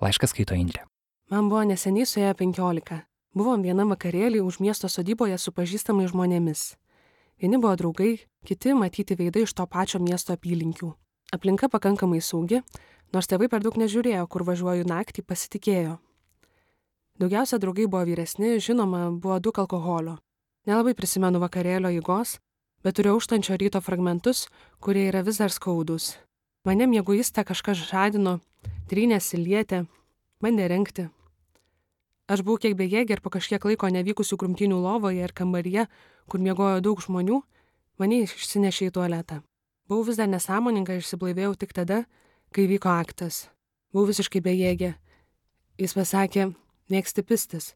[0.00, 0.82] Laiškas skaito Indrė.
[1.30, 3.07] Man buvo neseniai suėję 15.
[3.38, 6.62] Buvom vienam vakarėlį už miesto sodyboje su pažįstamais žmonėmis.
[7.38, 10.88] Vieni buvo draugai, kiti matyti veidai iš to pačio miesto apylinkių.
[11.36, 12.64] Aplinka pakankamai saugi,
[13.14, 15.92] nors tėvai per daug nežiūrėjo, kur važiuoju naktį, pasitikėjo.
[17.22, 20.16] Daugiausia draugai buvo vyresni, žinoma, buvo daug alkoholio.
[20.66, 22.40] Nelabai prisimenu vakarėlio įgos,
[22.82, 24.48] bet turiu užtančio ryto fragmentus,
[24.82, 26.16] kurie yra vis dar skaudus.
[26.66, 28.40] Mane mėguistą kažkas žadino,
[28.90, 29.84] trynėsi lietė,
[30.42, 31.06] bandė renkti,
[32.28, 35.86] Aš buvau kiek bejėgė ir po kažkiek laiko nevykusių grumtinių lovoje ir kambaryje,
[36.28, 37.38] kur miegojo daug žmonių,
[37.96, 39.38] mane išsinešė į tualetą.
[39.88, 42.02] Buvau vis dar nesąmoninga ir išsiblaivėjau tik tada,
[42.52, 43.46] kai vyko aktas.
[43.96, 44.90] Buvau visiškai bejėgė.
[45.80, 46.50] Jis pasakė,
[46.92, 47.70] mėgsti pistis.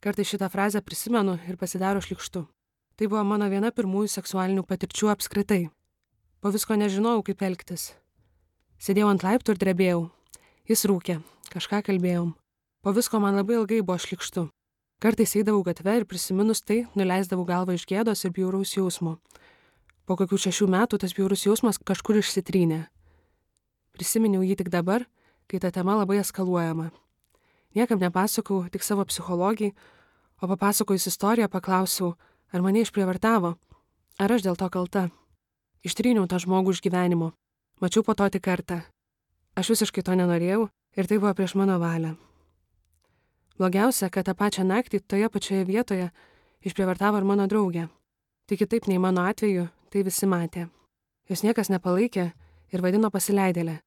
[0.00, 2.46] Kartai šitą frazę prisimenu ir pasidaro šlikštu.
[2.96, 5.66] Tai buvo mano viena pirmųjų seksualinių patirčių apskritai.
[6.40, 7.90] Po visko nežinojau, kaip elgtis.
[8.80, 10.02] Sėdėjau ant laiptų ir drebėjau.
[10.64, 11.20] Jis rūkė,
[11.52, 12.32] kažką kalbėjom.
[12.86, 14.44] Po visko man labai ilgai buvo šlikštu.
[15.02, 19.16] Kartais eidavau gatve ir prisiminus tai, nuleisdavau galvą iš gėdos ir bjauraus jausmo.
[20.06, 22.84] Po kokių šešių metų tas bjaurus jausmas kažkur išsitrynė.
[23.90, 25.02] Prisiminiau jį tik dabar,
[25.50, 26.92] kai ta tema labai eskaluojama.
[27.74, 29.74] Niekam nepasakau, tik savo psichologijai,
[30.38, 32.12] o papasakojus istoriją paklausiau,
[32.54, 33.56] ar mane išprievartavo,
[34.22, 35.08] ar aš dėl to kalta.
[35.82, 37.32] Ištryniau tą žmogų iš gyvenimo.
[37.82, 38.84] Mačiau po to tik kartą.
[39.58, 42.14] Aš visiškai to nenorėjau ir tai buvo prieš mano valią.
[43.56, 46.10] Blogiausia, kad tą pačią naktį toje pačioje vietoje
[46.60, 47.86] išprievartavo ir mano draugė.
[48.46, 50.66] Tik kitaip nei mano atveju, tai visi matė.
[51.30, 52.26] Jos niekas nepalaikė
[52.72, 53.78] ir vadino pasileidėlę.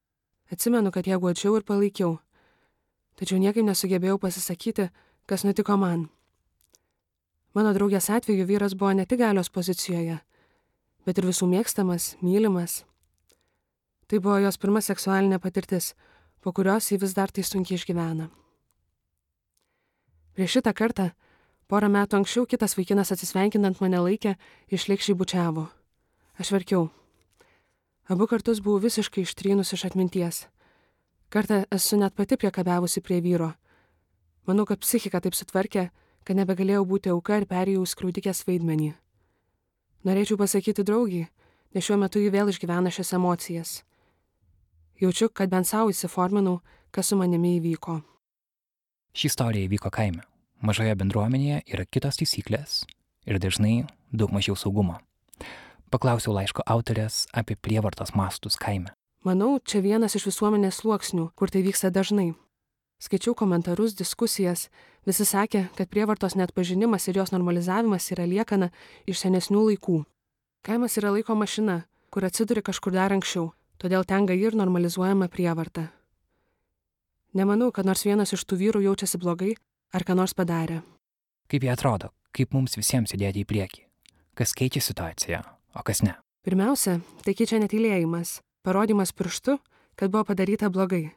[0.50, 2.18] Atsimenu, kad ją guodžiau ir palaikiau.
[3.20, 4.90] Tačiau niekaip nesugebėjau pasisakyti,
[5.30, 6.08] kas nutiko man.
[7.54, 10.18] Mano draugės atveju vyras buvo ne tik galios pozicijoje,
[11.06, 12.84] bet ir visų mėgstamas, mylimas.
[14.10, 15.94] Tai buvo jos pirma seksualinė patirtis,
[16.42, 18.30] po kurios jį vis dar tai sunkiai išgyvena.
[20.40, 21.06] Prieš šitą kartą,
[21.68, 24.38] porą metų anksčiau kitas vaikinas atsisveikinant mane laikė,
[24.72, 25.66] išlikščiai bučiavo.
[26.40, 26.86] Aš verkiau.
[28.08, 30.38] Abu kartus buvau visiškai ištrynus iš atminties.
[31.28, 33.50] Kartą esu net pati priekabiavusi prie vyro.
[34.48, 35.90] Manau, kad psichika taip sutvarkė,
[36.24, 38.94] kad nebegalėjau būti auka ir perėjau skriaudikės vaidmenį.
[40.08, 41.28] Norėčiau pasakyti draugiai,
[41.76, 43.76] nes šiuo metu jį vėl išgyvena šias emocijas.
[45.04, 46.62] Jaučiu, kad bent savo įsiforminau,
[46.96, 48.00] kas su manimi įvyko.
[49.12, 50.29] Ši istorija įvyko kaime.
[50.60, 52.82] Mažoje bendruomenėje yra kitos taisyklės
[53.24, 54.98] ir dažnai daug mažiau saugumo.
[55.88, 58.92] Paklausiau laiško autorės apie prievartos mastus kaime.
[59.24, 62.34] Manau, čia vienas iš visuomenės sluoksnių, kur tai vyksta dažnai.
[63.00, 64.66] Skaičiau komentarus, diskusijas,
[65.08, 68.70] visi sakė, kad prievartos net pažinimas ir jos normalizavimas yra liekana
[69.08, 70.02] iš senesnių laikų.
[70.68, 75.88] Kaimas yra laiko mašina, kur atsiduri kažkur dar anksčiau, todėl tenga ir normalizuojama prievarta.
[77.32, 79.56] Nemanau, kad nors vienas iš tų vyrų jaučiasi blogai
[79.94, 80.82] ar ką nors padarė.
[81.50, 83.86] Kaip jie atrodo, kaip mums visiems judėti į priekį?
[84.38, 85.42] Kas keičia situaciją,
[85.76, 86.16] o kas ne.
[86.46, 89.58] Pirmiausia, tai keičia netylėjimas, parodymas pirštu,
[90.00, 91.10] kad buvo padaryta blogai.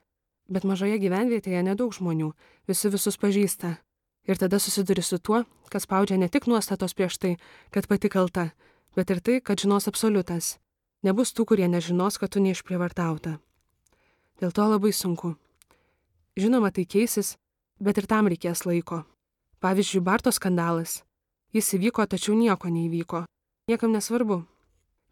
[0.51, 2.33] Bet mažoje gyvenvietėje nedaug žmonių,
[2.69, 3.77] visi visus pažįsta.
[4.27, 7.37] Ir tada susiduri su tuo, kas spaudžia ne tik nuostatos prieš tai,
[7.71, 8.51] kad pati kalta,
[8.97, 10.57] bet ir tai, kad žinos absoliutas.
[11.03, 13.39] Nebus tų, kurie nežinos, kad tu neišprievartauta.
[14.43, 15.35] Dėl to labai sunku.
[16.39, 17.37] Žinoma, tai keisis,
[17.83, 19.03] bet ir tam reikės laiko.
[19.61, 21.03] Pavyzdžiui, Barto skandalas.
[21.53, 23.27] Jis įvyko, tačiau nieko neįvyko.
[23.69, 24.43] Niekam nesvarbu,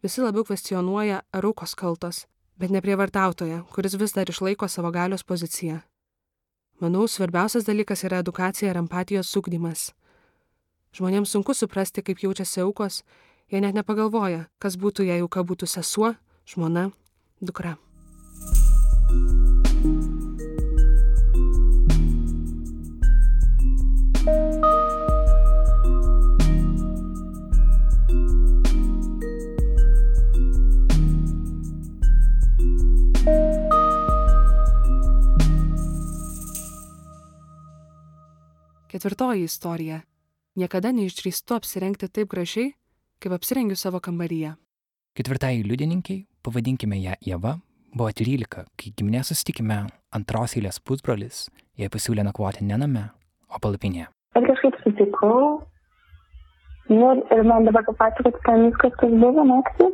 [0.01, 2.23] Visi labiau kvestionuoja ar aukos kaltos,
[2.57, 5.81] bet ne prievartautoje, kuris vis dar išlaiko savo galios poziciją.
[6.81, 9.91] Manau, svarbiausias dalykas yra edukacija ir empatijos sugdymas.
[10.97, 13.03] Žmonėms sunku suprasti, kaip jaučiasi aukos,
[13.53, 16.15] jie net nepagalvoja, kas būtų, jei auka būtų sesuo,
[16.49, 16.89] žmona,
[17.39, 17.77] dukra.
[38.91, 40.01] Ketvirtoji istorija.
[40.59, 42.73] Niekada neišdrįstu apsirengti taip gražiai,
[43.23, 44.57] kaip apsirengiu savo kambaryje.
[45.15, 47.53] Ketvirtai liudininkiai, pavadinkime ją Jeva,
[47.95, 49.77] buvo 13, kai giminės susitikime
[50.11, 51.45] antros eilės pusbrolis
[51.79, 53.05] jai pasiūlė nakvoti ne name,
[53.47, 54.09] o palapinėje.
[54.35, 55.61] Aš kažkaip sutikau.
[56.91, 59.87] Nu, ir man dabar papasakot, ten viskas, kas buvo naktį.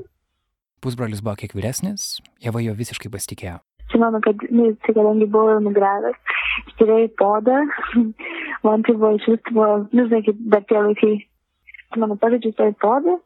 [0.81, 3.59] Pusbrolis buvo kiek vyresnis, Jeva jo visiškai pasitikėjo.
[3.93, 6.17] Žinoma, kad, nu, tai kadangi buvo nugravęs,
[6.79, 7.61] žiūrėjau į podą,
[8.63, 11.15] man tai buvo iš vis, nu, kaip dar tie laikai,
[11.97, 13.17] mano pavyzdžiui, tai podą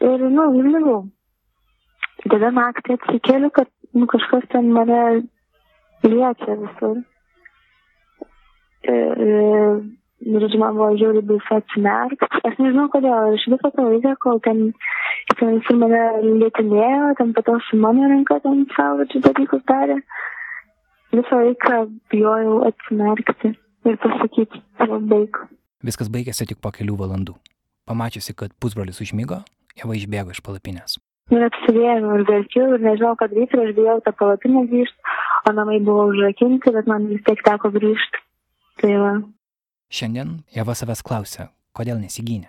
[0.00, 1.00] ir, nu, užmigau.
[2.26, 5.02] Tada naktį atsikėliu, kad, nu, kažkas ten mane
[6.04, 7.02] liečia visur.
[8.86, 12.30] Ir, ir žodžiu, man buvo žiauriai baisu atsimerkti.
[12.48, 14.64] Aš nežinau kodėl, iš viso to laiką, kol ten,
[15.36, 20.00] ten su mane lietinėjo, ten pato su mano ranka ten savo, žodžiu, dalykus darė.
[21.14, 23.54] Visą laiką bijojau atsimerkti
[23.86, 25.42] ir pasakyti, savo baig.
[25.86, 27.36] Viskas baigėsi tik po kelių valandų.
[27.86, 29.42] Pamačiusi, kad pusbrolis užmygo,
[29.76, 30.96] Jeva išbėgo iš palapinės.
[31.34, 35.14] Ir apsivėjau ir verkiau ir nežinau, daryti, ir aš bijau tą palapinę grįžti,
[35.46, 38.22] o namai buvo užrakinti, bet man vis tiek teko grįžti.
[38.80, 39.12] Tai va.
[39.92, 42.48] Šiandien Jeva savęs klausia, kodėl nesigynė.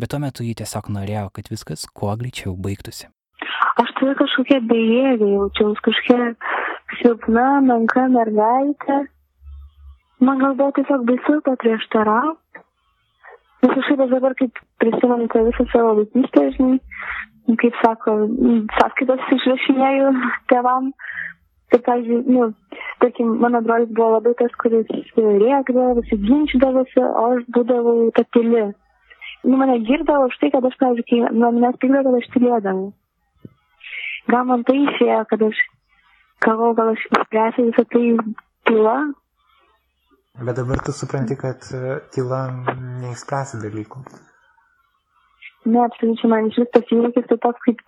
[0.00, 3.10] Bet tuo metu ji tiesiog norėjo, kad viskas kuo greičiau baigtųsi.
[3.80, 6.32] Aš turiu kažkokią bejėgę jaučiaus, kažkokia
[7.00, 9.02] silpna, menka mergaitė.
[10.20, 12.64] Man gal buvo tiesiog baisu paprieštarauti.
[13.60, 16.78] Nes aš šiaip dabar kaip prisimenu tą visą savo vaikystę, žinai,
[17.60, 18.16] kaip sako,
[18.76, 20.12] sąskaitas išrašinėjau
[20.52, 20.92] tevam.
[21.70, 22.48] Tai, pavyzdžiui, nu,
[23.02, 28.64] tarkim, mano brolis buvo labai tas, kuris rėkdavo, ginčydavosi, o aš būdavau ta tyli.
[29.44, 32.88] Nu, mane girdavo už tai, kad aš, pavyzdžiui, kai nuo manęs pykdavo, kad aš tylėdavau.
[34.34, 35.62] Gal man tai išėjo, kad aš
[36.44, 38.04] galvojau, gal aš išspręsiu visą tai
[38.68, 38.96] tyla.
[40.38, 42.40] Bet dabar tu supranti, kad e, tyla
[43.02, 44.02] neišspręsi dalykų.
[45.68, 47.82] Ne, absoliučiai man iš vis tas įvykis tai toks kaip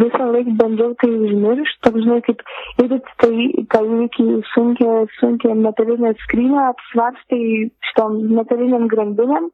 [0.00, 2.42] visą laiką bandžiau tai užmiršti, toks žinai, kaip
[2.80, 3.32] jeigu tai
[3.74, 7.42] tą įvykį sunkia, sunkia metalinė skrynė apsvarstai
[7.90, 9.50] šitom metaliniam grandinėm,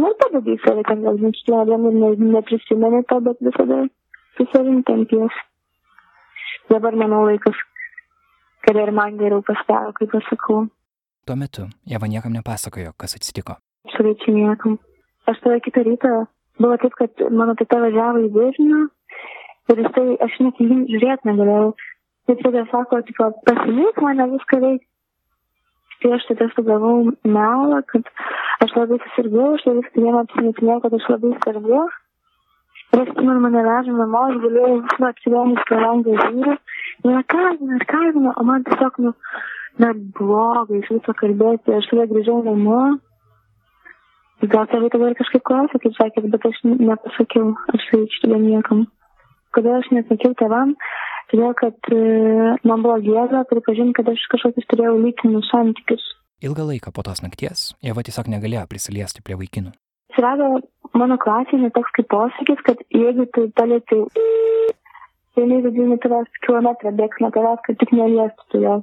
[0.00, 3.82] nu ir padedi į save ten, gal žinai, kiekvieną dieną ne, neprisimeni to, bet visada
[4.38, 5.40] su savim tempies.
[6.70, 7.58] Dabar manau laikas,
[8.70, 10.66] kad ir man geriau pasidaro, kaip aš sakau.
[11.26, 13.56] Tuo metu Jeva niekam nepasakojo, kas atsitiko.
[13.88, 14.78] Absoliučiai niekam.
[15.30, 16.10] Aš tada kitą rytą
[16.60, 18.82] buvo taip, kad mano teta važiavo į Vilnių
[19.72, 21.72] ir jisai, aš net jį žiūrėti negalėjau.
[22.30, 24.86] Ir tada sako, tipo, pasilik mane viską veikti.
[26.00, 28.06] Tai aš tada sugalvojau melą, kad
[28.64, 31.82] aš labai susirgau, aš labai vieną apsimetinėjau, kad aš labai sergu.
[32.90, 36.54] Atsimenu, mane vežė namo, aš galėjau nu, atsivenus pro langą žiūrį.
[36.56, 39.12] Ir mane kalbina, ir kalbina, o man tiesiog, nu,
[39.84, 41.76] net blogai iš viso kalbėti.
[41.76, 42.80] Aš tada grįžau namo.
[44.40, 48.86] Gal tėvai tada ir kažkaip klausė, kaip sakėt, bet aš nepasakiau, aš tai šitą niekam.
[49.54, 50.72] Kodėl aš nesakiau tėvam?
[51.30, 52.00] Todėl, kad e,
[52.66, 56.06] man buvo gėda pripažinti, kad aš kažkokius turėjau lytinius santykius.
[56.42, 59.74] Ilgą laiką po tos nakties Jeva tiesiog negalėjo prisiliesti prie vaikinų.
[60.10, 60.58] Atsirado
[60.98, 67.20] mano klasėje toks kaip posakis, kad jeigu tu palėtai, tai jinai vidinį tavęs kilometrą bėgs
[67.22, 68.82] nuo tavęs, kad tik neliestų jos.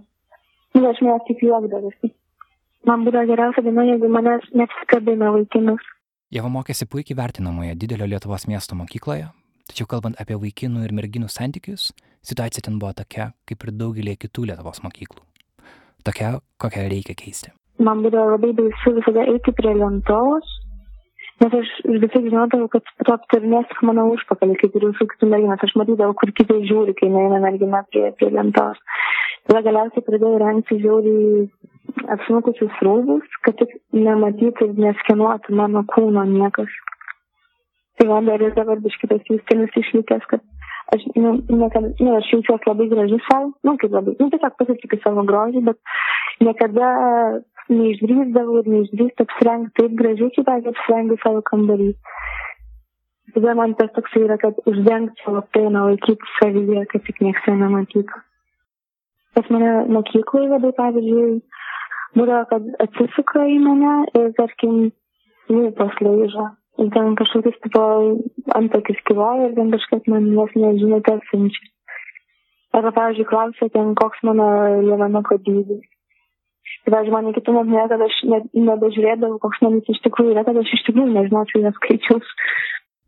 [0.78, 2.14] Nu, aš mes tik juokdavosi.
[2.88, 5.84] Man būdavo geriausia diena, jeigu manęs neapsikabina vaikinus.
[6.32, 9.28] Jeva mokėsi puikiai vertinamoje didelio Lietuvos miesto mokykloje,
[9.68, 11.90] tačiau kalbant apie vaikinų ir merginų santykius,
[12.24, 15.24] situacija ten buvo tokia, kaip ir daugelį kitų Lietuvos mokyklų.
[16.08, 17.52] Tokia, kokią reikia keisti.
[17.84, 20.56] Man būdavo labai baisu visada eiti prie lentos,
[21.42, 25.64] nes aš visai žinodavau, kad po to aptarinės mano užpakalį, kaip ir visų kitų merginas.
[25.64, 28.82] Aš matydavau, kur kiti žiūri, kai neina mergina prie, prie lentos.
[29.48, 31.48] Tada galiausiai pradėjau rengti žiauriai
[32.18, 36.74] apsmukusius rūbus, kad tik nematytų ir neskenuotų mano kūno niekas.
[37.98, 40.44] Tai man dar ir dabar biškitas įstinis išlikęs, kad
[40.94, 45.00] aš, nu, niekada, nu, aš jaučiuosi labai graži savo, nu, kaip labai, nu, tiesiog pasitikiu
[45.04, 45.80] savo grožį, bet
[46.44, 46.92] niekada
[47.72, 51.91] neišdrįsdavau ir neišdrįstu apsirengti taip gražiai, kaip aš apsirengiu savo kambarį.
[53.36, 58.22] Tada man tas toks yra, kad uždengti savo pėną, laikyti savyje, kad tik niekas nematytų.
[59.38, 61.34] Pas mane mokykloje labai, pavyzdžiui,
[62.18, 64.88] būdavo, kad atsisuka į mane ir, tarkim,
[65.51, 66.47] lūpas laižo.
[66.82, 67.84] Ir ten kažkokius tipo
[68.57, 71.70] antakis kivoja ir ten kažkas man jas nežinutę siunčia.
[72.78, 74.47] Arba, pavyzdžiui, klausia ten, koks mano
[74.86, 75.86] lievanoko dydis.
[76.88, 80.46] Tai, pavyzdžiui, man iki tų ne, kad aš net nebežiūrėdavau, koks jis iš tikrųjų yra,
[80.48, 82.30] kad aš iš tikrųjų nežinočiau jo skaičiaus.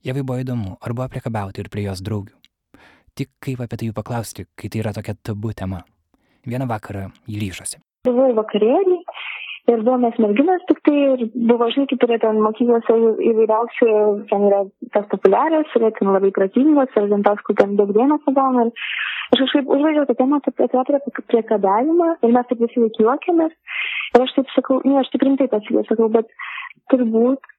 [0.03, 2.35] Jevai buvo įdomu, ar buvo priekabiauti ir prie jos draugių.
[3.15, 5.79] Tik kaip apie tai jų paklausti, kai tai yra tokia tabu tema.
[6.43, 7.79] Vieną vakarą jį ryšosi.
[8.09, 8.99] Buvau vakarėlį
[9.67, 12.95] ir buvome merginos tik tai ir buvo, žinai, kaip yra ten mokyklose
[13.31, 13.89] įvairiausių,
[14.31, 14.61] ten yra
[14.95, 18.69] tas populiarios, yra ten labai protingos, ir ten tos, kur ten daug dėmesio gauna.
[19.29, 23.53] Aš kažkaip užvažiavau tą temą apie teatrą prie kadavimą ir mes taip visi juokėmės.
[24.15, 26.31] Ir aš taip sakau, ne, aš tik rimtai pasakiau, sakau, bet
[26.89, 27.51] turbūt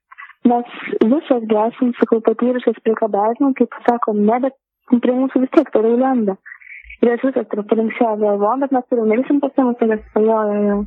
[0.51, 0.79] mes
[1.13, 4.57] visos gesim, sakau, patyrusios prie kadavimo, kaip sakom, ne, bet
[5.05, 6.37] prie mūsų vis tiek toliau lenda.
[7.01, 10.81] Ir aš visas truputį linksėjo galvom, bet mes turim nelsim pasimus, tai mes pajojo jau.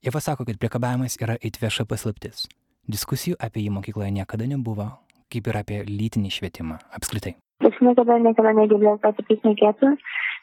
[0.00, 2.46] Jie pasako, kad priekabiavimas yra it vieša paslaptis.
[2.88, 4.86] Diskusijų apie jį mokykloje niekada nebuvo,
[5.28, 7.34] kaip ir apie lytinį švietimą apskritai.
[7.68, 9.90] Aš niekada, niekada negirdėjau, kad apie tai šnekėtų.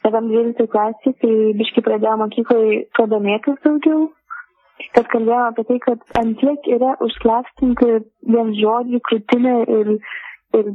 [0.03, 4.03] Tada 12 klasį, tai biškai pradėjau mokykloje to domėtis daugiau.
[4.93, 7.89] Kad kalbėjome apie tai, kad ant tiek yra užklastinti
[8.29, 9.93] vien žodžių, krūtinė ir,
[10.61, 10.69] ir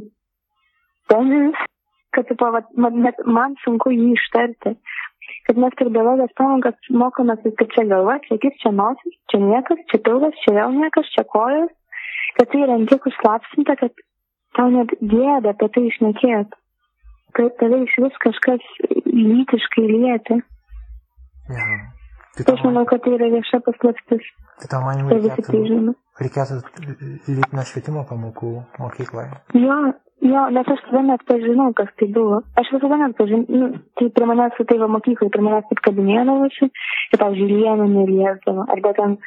[1.07, 1.63] tenis,
[2.11, 4.75] kad tipo, vat, man, net man sunku jį ištarti.
[5.47, 9.81] Kad mes per biologijos pamokas mokomės, kad čia galva, čia akis, čia nosis, čia niekas,
[9.91, 11.71] čia pilvas, čia vėl niekas, čia kojas.
[12.37, 14.05] Kad tai yra tiek užslapsinta, kad
[14.57, 16.61] tau net gėda apie tai išnekėti.
[17.37, 18.71] Kad tave iš vis kažkas
[19.09, 20.39] lytiškai lieti.
[21.49, 21.67] Ja.
[22.33, 24.29] Tai aš manau, kad tai yra vieša paslaptis.
[24.61, 26.57] Tai tau man Tai visi tai reikėtų reikėtų
[27.29, 28.49] lytinio švietimo pamokų
[28.81, 29.29] mokykloje.
[29.57, 29.77] Jo,
[30.25, 32.41] jo, nes aš tada net pažinau, kas tai buvo.
[32.59, 33.69] Aš visada net pažinau, nu,
[33.99, 38.93] tai prie manęs su tėvo mokyklai, prie manęs taip kabinėdavosi, ir, pavyzdžiui, lienų neliesdavo, arba
[38.99, 39.17] ten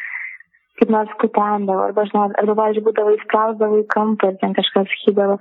[0.76, 5.38] kaip nors kutendavo, arba, žinot, arba, pavyzdžiui, būdavo įsprausdavo į kampą ir ten kažkas skydavo.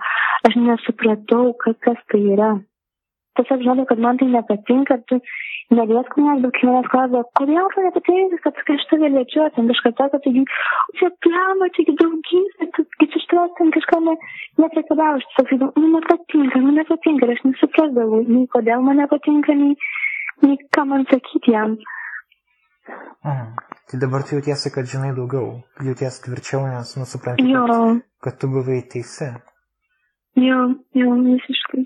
[0.48, 2.54] Aš nesupratau, kas tai yra.
[3.36, 5.20] Tiesiog žinau, kad man tai nepatinka, tu
[5.76, 9.68] neliesk manęs, bet kai manęs klausdavo, kodėl tu nepatinka, kad kai aš tave liečiu, ten
[9.72, 10.44] kažką tokio, taigi,
[11.00, 12.70] čia plama, čia daugybė,
[13.00, 14.16] kai čia štos ten kažką ne,
[14.64, 19.02] nepriekabavo, aš tiesiog sakydavau, nu, man patinka, man nepatinka, ir aš nesuprasdavau, nei kodėl man
[19.04, 19.76] nepatinka, nei,
[20.46, 21.78] nei ką man sakyti jam.
[23.26, 23.56] Mhm.
[23.86, 28.80] Tai dabar tu jautiesi, kad žinai daugiau, jautiesi tvirčiau, nes nusipranti, kad, kad tu buvai
[28.90, 29.28] teisi.
[30.48, 30.62] jo,
[31.00, 31.84] jo, visiškai.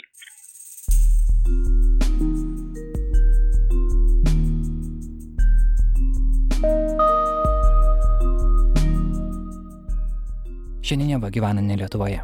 [10.90, 12.24] Šiandien Ieva gyvena ne Lietuvoje.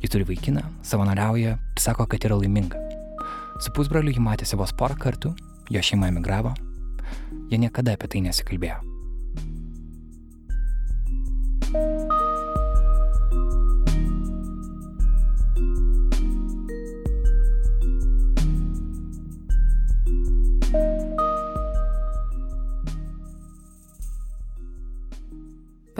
[0.00, 2.80] Ji turi vaikiną, savanoriauja sako, kad yra laiminga.
[3.60, 5.34] Su pusbroliu ji matėsi vos porą kartų,
[5.68, 6.54] jo šeima emigravo,
[7.52, 8.80] jie niekada apie tai nesikalbėjo.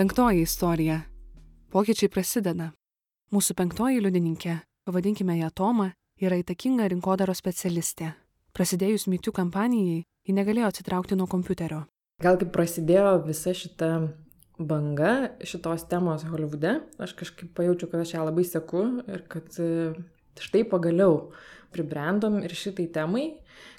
[0.00, 0.94] Penktoji istorija.
[1.68, 2.70] Pokyčiai prasideda.
[3.36, 4.54] Mūsų penktoji liudininkė,
[4.88, 8.14] pavadinkime ją Toma, yra įtakinga rinkodaros specialistė.
[8.56, 11.82] Prasidėjus mytių kampanijai, ji negalėjo atsitraukti nuo kompiuterio.
[12.24, 13.90] Gal kaip prasidėjo visa šita
[14.72, 15.12] banga
[15.44, 19.92] šitos temos Holivude, aš kažkaip pajaučiu, kad aš ją labai seku ir kad e,
[20.40, 21.26] štai pagaliau
[21.76, 23.34] pribrendom ir šitai temai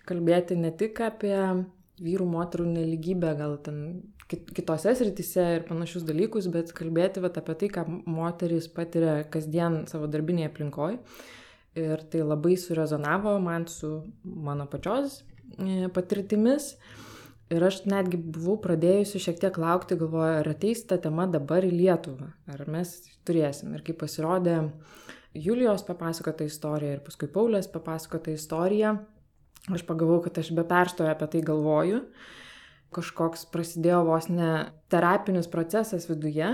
[0.06, 1.34] kalbėti ne tik apie
[2.02, 3.82] vyrų, moterų neligybę, gal ten
[4.32, 9.86] kit- kitose srityse ir panašius dalykus, bet kalbėti vat, apie tai, ką moteris patiria kasdien
[9.92, 11.00] savo darbinėje aplinkoje.
[11.80, 15.22] Ir tai labai surezonavo man su mano pačios
[15.56, 16.74] e, patirtimis.
[17.52, 21.72] Ir aš netgi buvau pradėjusi šiek tiek laukti, galvoju, ar ateis ta tema dabar į
[21.76, 22.94] Lietuvą, ar mes
[23.28, 23.74] turėsim.
[23.76, 24.58] Ir kai pasirodė
[25.36, 28.98] Julijos papasakota istorija ir paskui Paulės papasakota istorija,
[29.70, 32.04] aš pagalvojau, kad aš be perstojo apie tai galvoju.
[32.92, 34.52] Kažkoks prasidėjo vos ne
[34.92, 36.50] terapinis procesas viduje,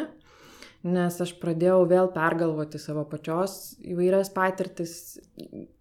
[0.86, 4.92] nes aš pradėjau vėl pergalvoti savo pačios įvairias patirtis.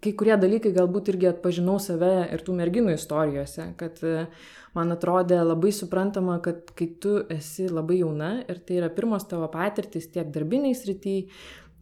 [0.01, 4.25] Kai kurie dalykai galbūt irgi atpažinau save ir tų merginų istorijose, kad e,
[4.79, 9.51] man atrodė labai suprantama, kad kai tu esi labai jauna ir tai yra pirmos tavo
[9.53, 11.29] patirtis tiek darbiniai srityje,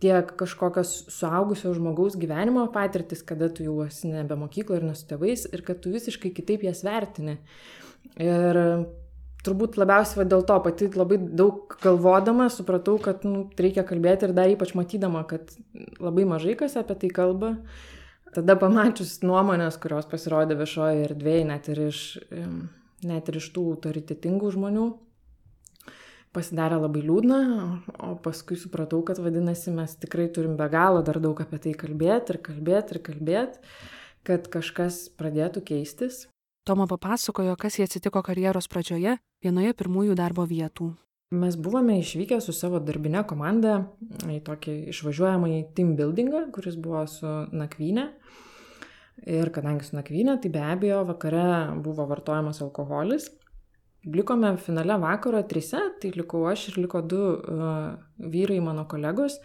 [0.02, 5.06] tiek kažkokios suaugusio žmogaus gyvenimo patirtis, kada tu jau esi nebe mokykloje ir ne su
[5.10, 7.38] tėvais ir kad tu visiškai kitaip jas vertini.
[8.20, 8.58] Ir
[9.44, 14.34] turbūt labiausiai va, dėl to pati labai daug galvodama supratau, kad nu, reikia kalbėti ir
[14.36, 15.52] dar ypač matydama, kad
[16.00, 17.54] labai mažai kas apie tai kalba.
[18.34, 22.00] Tada pamačius nuomonės, kurios pasirodė viešoje erdvėje, net ir iš,
[23.06, 24.88] net ir iš tų autoritetingų žmonių,
[26.34, 27.38] pasidarė labai liūdna,
[28.02, 32.34] o paskui supratau, kad vadinasi, mes tikrai turim be galo dar daug apie tai kalbėti
[32.34, 33.74] ir kalbėti ir kalbėti,
[34.26, 36.24] kad kažkas pradėtų keistis.
[36.64, 40.94] Toma papasakojo, kas jie atsitiko karjeros pradžioje vienoje pirmųjų darbo vietų.
[41.34, 43.78] Mes buvome išvykę su savo darbinė komanda
[44.30, 48.10] į tokį išvažiuojamą į team buildingą, kuris buvo su nakvynė.
[49.30, 51.46] Ir kadangi su nakvynė, tai be abejo vakare
[51.84, 53.30] buvo vartojamas alkoholis.
[54.04, 59.38] Likome finale vakaro trise, tai likau aš ir liko du uh, vyrai mano kolegos,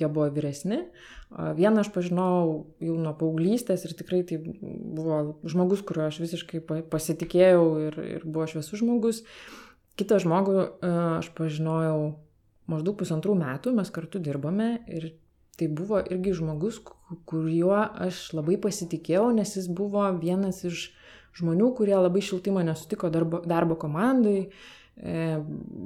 [0.00, 0.82] jie buvo vyresni.
[1.32, 2.50] Uh, vieną aš pažinojau
[2.84, 8.26] jau nuo paauglystės ir tikrai tai buvo žmogus, kuriuo aš visiškai pa- pasitikėjau ir, ir
[8.28, 9.22] buvo šviesus žmogus.
[9.96, 12.16] Kitą žmogų uh, aš pažinojau
[12.68, 15.14] maždaug pusantrų metų, mes kartu dirbame ir
[15.54, 20.90] tai buvo irgi žmogus, ku- kuriuo aš labai pasitikėjau, nes jis buvo vienas iš
[21.38, 24.48] žmonių, kurie labai šiltai mane sutiko darbo, darbo komandai.
[24.94, 25.28] E,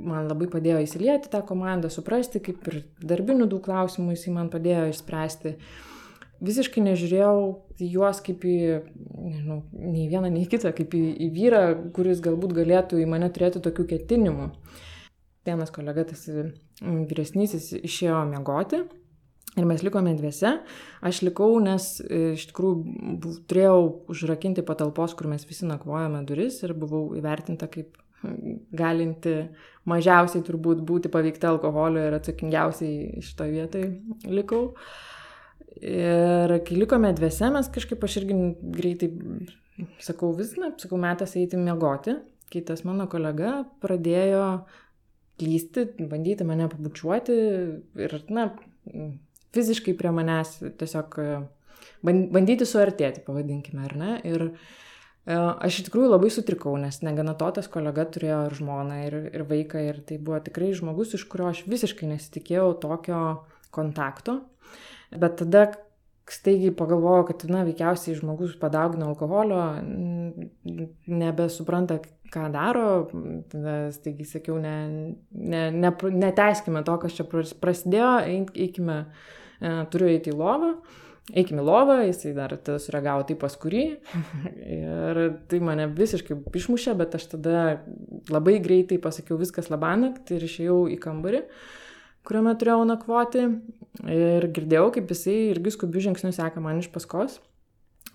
[0.09, 4.91] Man labai padėjo įsilieti tą komandą, suprasti, kaip ir darbinių daug klausimų jisai man padėjo
[4.91, 5.55] išspręsti.
[6.45, 7.39] Visiškai nežiūrėjau
[7.89, 8.59] juos kaip į,
[9.17, 11.63] nežinau, nei vieną, nei kitą, kaip į, į vyrą,
[11.97, 14.53] kuris galbūt galėtų į mane turėti tokių ketinimų.
[15.49, 16.29] Vienas kolega, tas
[16.79, 18.85] vyresnysis, išėjo miegoti
[19.59, 20.55] ir mes likome dviese.
[21.05, 23.81] Aš likau, nes e, iš tikrųjų buv, turėjau
[24.15, 29.37] užrakinti patalpos, kur mes visi nakvojame duris ir buvau įvertinta kaip mm, galinti
[29.89, 34.65] mažiausiai turbūt būti paveikta alkoholio ir atsakingiausiai šitoje vietoje likau.
[35.79, 38.37] Ir kai likome dviese, mes kažkaip aš irgi
[38.75, 39.13] greitai,
[40.03, 42.17] sakau, vis, na, sakau, metas eiti miegoti.
[42.49, 44.45] Kai tas mano kolega pradėjo
[45.39, 47.37] klysti, bandyti mane pabučiuoti
[48.07, 48.49] ir, na,
[49.57, 51.31] fiziškai prie manęs tiesiog e,
[52.05, 54.13] bandyti suartėti, pavadinkime, ar ne.
[54.29, 54.53] Ir e,
[55.37, 59.47] aš iš tikrųjų labai sutrikau, nes negana to tas kolega turėjo ir žmoną, ir, ir
[59.49, 63.23] vaiką, ir tai buvo tikrai žmogus, iš kurio aš visiškai nesitikėjau tokio
[63.75, 64.41] kontakto.
[65.09, 65.71] Bet tada
[66.29, 69.63] staigiai pagalvojau, kad, na, veikiausiai žmogus padaugina alkoholio,
[71.07, 71.99] nebesupranta,
[72.33, 72.87] ką daro,
[73.53, 74.77] tada staigiai sakiau, ne,
[75.33, 75.93] ne, ne,
[76.25, 78.15] neteiskime to, kas čia prasidėjo,
[78.53, 78.99] eikime,
[79.61, 80.73] e, turiu eiti į lovą.
[81.29, 83.83] Eikime į lovą, jisai dar tada sureagavo taip pas kurį
[84.79, 85.19] ir
[85.51, 87.65] tai mane visiškai išmušė, bet aš tada
[88.33, 91.43] labai greitai pasakiau viskas labanakt ir išėjau į kambarį.
[92.29, 93.45] Kuriame turėjau nakvoti.
[94.09, 97.39] Ir girdėjau, kaip jisai irgi skubių žingsnių seka man iš paskos.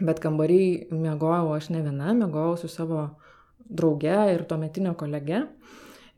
[0.02, 3.08] Bet kambariai mėgojau aš ne viena, mėgojau su savo
[3.64, 5.44] drauge ir tuometinio kolege.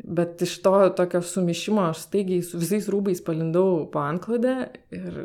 [0.04, 4.56] Bet iš to tokio sumišimo aš staigiai su visais rūbais palindau po antklodę
[4.96, 5.20] ir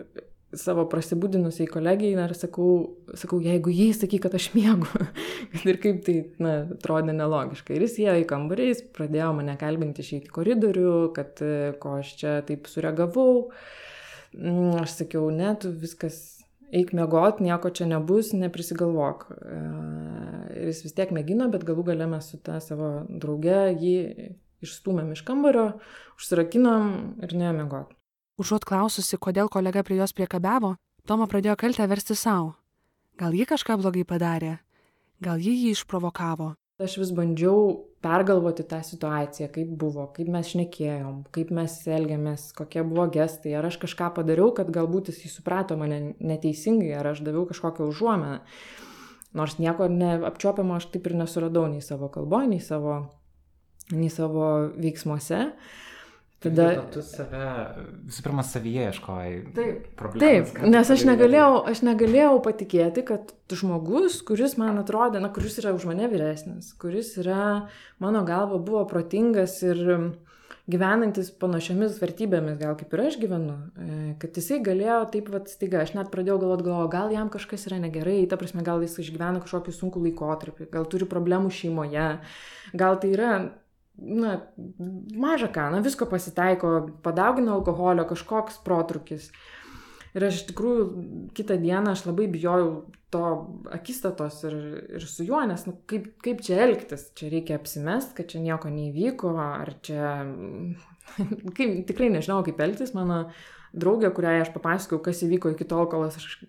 [0.57, 2.71] savo prasibudinusiai kolegijai ir sakau,
[3.19, 7.75] sakau, jeigu jai sakyk, kad aš kad ir kaip tai, na, atrodė nelogiška.
[7.75, 11.43] Ir jis įėjo į kambarį, jis pradėjo mane kalbinti išeiti koridorių, kad
[11.83, 13.51] ko aš čia taip sureagavau.
[14.35, 16.40] Mm, aš sakiau, ne, tu viskas,
[16.73, 19.27] eik miegot, nieko čia nebus, neprisigalvok.
[19.31, 19.63] E,
[20.61, 23.97] ir jis vis tiek mėgino, bet galų gale mes su ta savo drauge jį
[24.61, 25.73] išstumėm iš kambario,
[26.21, 26.93] užsirakinom
[27.25, 27.97] ir neėmėgot.
[28.41, 30.75] Užuot klaususi, kodėl kolega prie jos priekabiavo,
[31.09, 32.53] Toma pradėjo kaltę versti savo.
[33.19, 34.59] Gal ji kažką blogai padarė,
[35.25, 36.53] gal ji jį išprovokavo.
[36.81, 42.85] Aš vis bandžiau pergalvoti tą situaciją, kaip buvo, kaip mes šnekėjom, kaip mes elgiamės, kokie
[42.87, 47.45] buvo gestai, ar aš kažką padariau, kad galbūt jis suprato mane neteisingai, ar aš daviau
[47.51, 48.41] kažkokią užuomeną.
[49.37, 52.97] Nors nieko neapčiopiamo aš taip ir nesuradau nei savo kalboje, nei savo,
[53.93, 55.45] nei savo veiksmuose.
[55.45, 55.87] Uh,
[56.41, 57.49] Tada tu save,
[58.09, 59.33] visų pirma, savyje ieškojai.
[59.57, 65.29] Taip, problemas, taip nes aš negalėjau, aš negalėjau patikėti, kad žmogus, kuris man atrodė, na,
[65.35, 67.69] kuris yra už mane vyresnis, kuris yra,
[68.01, 69.85] mano galva, buvo protingas ir
[70.71, 75.85] gyvenantis panašiomis vertybėmis, gal kaip ir aš gyvenu, e, kad jisai galėjo taip pat staiga,
[75.85, 79.43] aš net pradėjau galvoti, galvo, gal jam kažkas yra negerai, ta prasme, gal jis išgyvena
[79.45, 82.13] kažkokį sunkų laikotarpį, gal turi problemų šeimoje,
[82.73, 83.35] gal tai yra
[84.01, 84.37] na,
[85.15, 86.75] maža ką, na, visko pasitaiko,
[87.05, 89.31] padaugina alkoholio, kažkoks protrukis.
[90.17, 90.87] Ir aš iš tikrųjų
[91.39, 92.71] kitą dieną aš labai bijojau
[93.15, 93.23] to
[93.75, 94.57] akistatos ir,
[94.99, 98.71] ir su juo, nes nu, kaip, kaip čia elgtis, čia reikia apsimest, kad čia nieko
[98.73, 100.13] neįvyko, ar čia...
[101.57, 102.95] kaip, tikrai nežinau, kaip elgtis.
[102.95, 103.25] Mano
[103.71, 106.41] draugė, kuriai aš papasakojau, kas įvyko iki tol, kol aš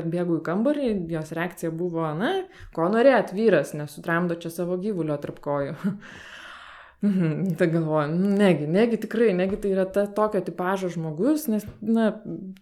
[0.00, 2.34] atbėgau į kambarį, jos reakcija buvo, na,
[2.76, 5.76] ko norėt vyras, nesutramdo čia savo gyvulio tarp kojų.
[7.02, 11.64] Mhm, tai galvoju, nu, negi, negi tikrai, negi tai yra ta tokio tipažo žmogus, nes,
[11.80, 12.10] na,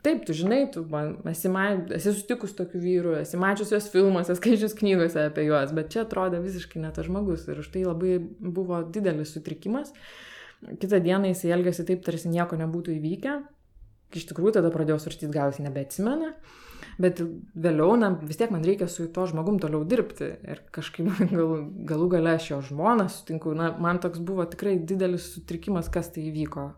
[0.07, 4.37] taip, tu žinai, tu man, esi, man, esi sutikus tokių vyrų, esi mačius juos filmuose,
[4.39, 8.21] skaičius knygose apie juos, bet čia atrodė visiškai ne tas žmogus ir už tai labai
[8.39, 9.91] buvo didelis sutrikimas.
[10.63, 13.37] Kitą dieną jis elgėsi taip, tarsi nieko nebūtų įvykę.
[14.19, 16.31] Iš tikrųjų, tada pradėjau svarstyti, gal jis nebeatsimena
[16.99, 17.23] bet
[17.55, 20.33] vėliau, na, vis tiek man reikia su tuo žmogum toliau dirbti.
[20.51, 21.55] Ir kažkaip gal,
[21.89, 26.29] galų gale aš jo žmoną sutinku, na, man toks buvo tikrai didelis sutrikimas, kas tai
[26.33, 26.69] įvyko.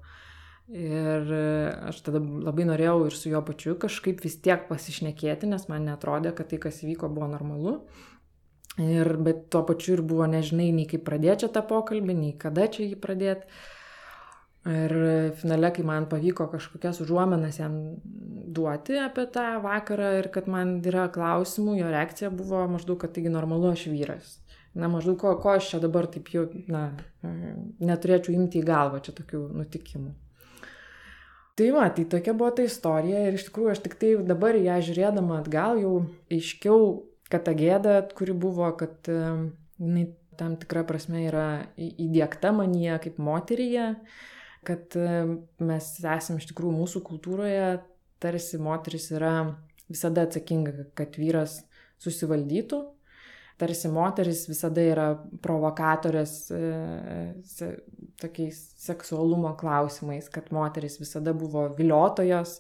[0.70, 1.32] Ir
[1.90, 6.30] aš tada labai norėjau ir su juo pačiu kažkaip vis tiek pasišnekėti, nes man netrodė,
[6.36, 7.80] kad tai, kas įvyko, buvo normalu.
[8.78, 12.86] Ir, bet tuo pačiu ir buvo nežinai, nei kaip pradėti tą pokalbį, nei kada čia
[12.86, 13.48] jį pradėti.
[14.68, 14.92] Ir
[15.40, 17.78] finale, kai man pavyko kažkokias užuomenas jam
[18.52, 23.32] duoti apie tą vakarą ir kad man yra klausimų, jo reakcija buvo maždaug, kad taigi
[23.32, 24.34] normalu aš vyras.
[24.76, 26.90] Na, maždaug ko, ko aš čia dabar taip jau, na,
[27.80, 30.12] neturėčiau imti į galvą čia tokių nutikimų.
[31.58, 34.76] Tai va, tai tokia buvo ta istorija ir iš tikrųjų aš tik tai dabar ją
[34.86, 35.94] žiūrėdama atgal jau
[36.32, 36.84] aiškiau,
[37.32, 40.06] kad ta gėda, kuri buvo, kad jinai
[40.40, 43.94] tam tikra prasme yra įdėkta manyje kaip moteryje,
[44.66, 45.08] kad e,
[45.64, 47.80] mes esame iš tikrųjų mūsų kultūroje,
[48.20, 49.34] tarsi moteris yra
[49.90, 51.60] visada atsakinga, kad vyras
[52.00, 52.80] susivaldytų,
[53.60, 55.08] tarsi moteris visada yra
[55.44, 56.60] provokatorės e,
[57.48, 57.72] se,
[58.20, 62.58] tokiais seksualumo klausimais, kad moteris visada buvo viliotojos,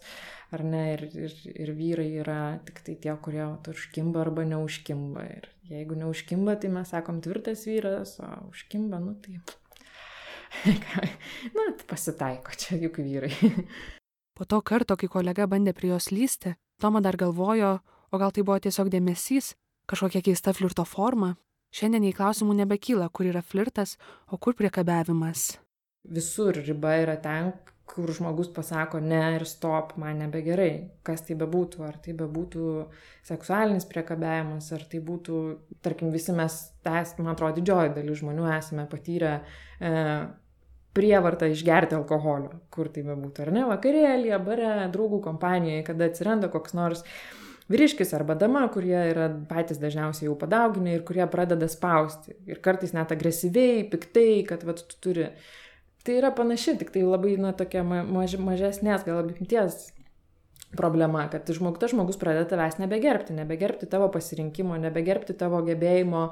[0.50, 5.24] ar ne, ir, ir, ir vyrai yra tik tai tie, kurie užkimba arba neužkimba.
[5.38, 9.38] Ir jeigu neužkimba, tai mes sakom tvirtas vyras, o užkimba, nu tai
[11.56, 13.32] Na, tai pasitaiko čia juk vyrai.
[14.34, 17.78] Po to karto, kai kolega bandė prie jos lysti, Toma dar galvojo,
[18.08, 19.52] o gal tai buvo tiesiog dėmesys,
[19.84, 21.34] kažkokia keista flirto forma.
[21.76, 23.98] Šiandien į klausimų nebekyla, kur yra flirtas,
[24.32, 25.60] o kur priekabiavimas.
[26.08, 27.52] Visur riba yra ten,
[27.90, 30.72] kur žmogus pasako ne ir stop, man nebegerai.
[31.06, 32.66] Kas tai bebūtų, ar tai bebūtų
[33.26, 35.40] seksualinis priekabiavimas, ar tai būtų,
[35.84, 39.90] tarkim, visi mes, tas, man atrodo, didžioji dalis žmonių esame patyrę e,
[40.96, 46.74] prievartą išgerti alkoholio, kur tai bebūtų, ar ne, vakarėlėje, bare, draugų kompanijoje, kada atsiranda koks
[46.78, 47.04] nors
[47.70, 52.34] vyriškis arba dama, kurie yra patys dažniausiai jau padauginę ir kurie pradeda spausti.
[52.50, 55.30] Ir kartais net agresyviai, piktai, kad vat, tu turi.
[56.04, 59.90] Tai yra panaši, tik tai labai, na, tokia maž, mažesnės, gal apimties
[60.76, 66.22] problema, kad žmog, tas žmogus pradeda tavęs nebegerbti, nebegerbti tavo pasirinkimo, nebegerbti tavo gebėjimo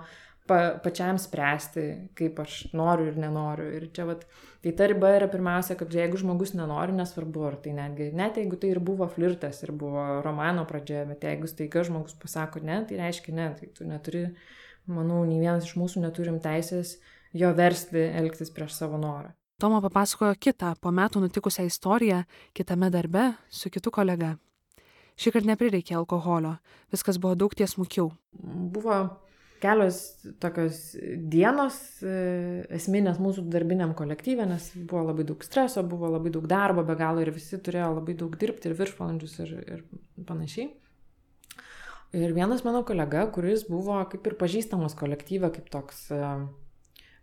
[0.48, 1.84] pa, pačiam spręsti,
[2.18, 3.66] kaip aš noriu ir nenoriu.
[3.76, 4.24] Ir čia, vat,
[4.64, 8.56] tai ta riba yra pirmiausia, kad jeigu žmogus nenori, nesvarbu, ar tai netgi, net jeigu
[8.60, 13.02] tai ir buvo flirtas, ir buvo romano pradžioje, bet jeigu staiga žmogus pasako ne, tai
[13.02, 14.24] reiškia ne, tai tu neturi,
[14.88, 16.96] manau, nei vienas iš mūsų neturim teisės
[17.36, 19.34] jo versti elgtis prieš savo norą.
[19.58, 22.20] Toma papasakojo kitą po metų nutikusią istoriją
[22.54, 24.36] kitame darbe su kitu kolega.
[25.18, 26.52] Šį kartą neprireikė alkoholio,
[26.94, 28.12] viskas buvo daug tiesmukiau.
[28.38, 28.98] Buvo
[29.58, 29.98] kelios
[30.38, 30.78] tokios
[31.34, 32.12] dienos e,
[32.78, 37.26] esminės mūsų darbiniam kolektyvė, nes buvo labai daug streso, buvo labai daug darbo be galo
[37.26, 39.82] ir visi turėjo labai daug dirbti ir viršvalandžius ir, ir
[40.30, 40.70] panašiai.
[42.14, 46.46] Ir vienas mano kolega, kuris buvo kaip ir pažįstamas kolektyvė, kaip toks uh,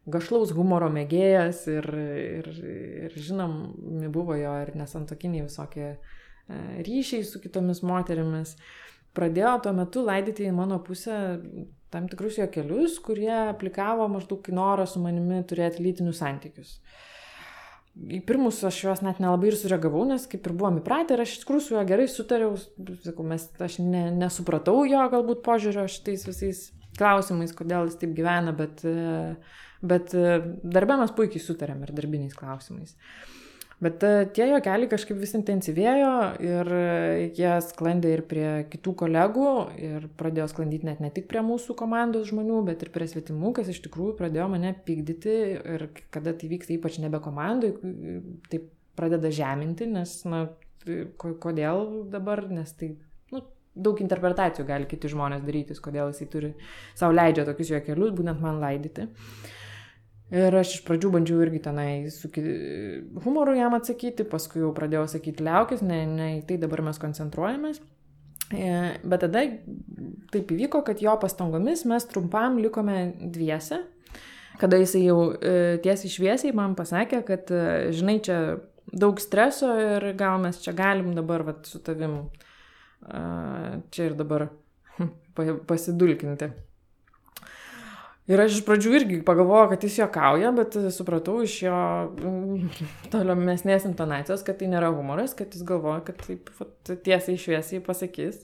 [0.06, 1.88] gašlaus humoro mėgėjas ir,
[2.41, 2.51] ir,
[3.08, 3.56] ir žinom,
[4.14, 6.14] buvo jo ir nesantokiniai visokie uh,
[6.49, 8.56] ryšiai su kitomis moterimis.
[9.16, 11.39] Pradėjo tuo metu laidyti į mano pusę
[11.93, 16.80] tam tikrus juokelius, kurie aplikavo maždaug į norą su manimi turėti lytinius santykius.
[17.95, 21.38] Į pirmus aš juos net nelabai ir sureagavau, nes kaip ir buvom įpratę ir aš
[21.38, 22.58] iš tikrųjų su juo gerai sutariau,
[23.06, 26.66] sakau, mes, aš ne, nesupratau jo galbūt požiūrio šitais visais
[26.99, 28.84] klausimais, kodėl jis taip gyvena, bet,
[29.86, 32.95] bet darbę mes puikiai sutarėm ir darbiniais klausimais.
[33.83, 36.11] Bet e, tie juokeliai kažkaip vis intensyvėjo
[36.47, 39.49] ir e, jie sklandė ir prie kitų kolegų
[39.83, 43.73] ir pradėjo sklandyti net ne tik prie mūsų komandos žmonių, bet ir prie svetimų, kas
[43.73, 45.36] iš tikrųjų pradėjo mane pykdyti
[45.75, 47.73] ir kada tai vyksta ypač nebe komandai,
[48.47, 48.61] tai
[48.95, 50.45] pradeda žeminti, nes, na,
[51.19, 52.93] kodėl dabar, nes tai
[53.36, 53.43] nu,
[53.75, 56.55] daug interpretacijų gali kiti žmonės daryti, kodėl jisai turi
[56.95, 59.09] savo leidžia tokius juokelius, būtent man laidyti.
[60.36, 62.27] Ir aš iš pradžių bandžiau irgi tenai su
[63.23, 67.79] humoru jam atsakyti, paskui jau pradėjau sakyti liaukis, ne, ne į tai dabar mes koncentruojamės.
[68.53, 68.71] E,
[69.01, 69.41] bet tada
[70.33, 72.97] taip įvyko, kad jo pastangomis mes trumpam likome
[73.33, 73.79] dviese,
[74.59, 75.55] kada jisai jau e,
[75.86, 78.39] tiesiai šviesiai man pasakė, kad, e, žinai, čia
[78.91, 82.25] daug streso ir gal mes čia galim dabar vat, su tavim
[83.05, 84.49] čia ir dabar
[85.69, 86.49] pasidulkinti.
[88.26, 92.71] Ir aš iš pradžių irgi pagalvojau, kad jis juokauja, bet supratau iš jo mm,
[93.13, 96.73] tolimesnės intonacijos, kad tai nėra humoras, kad jis galvoja, kad taip vat,
[97.05, 98.41] tiesiai šviesiai pasakys.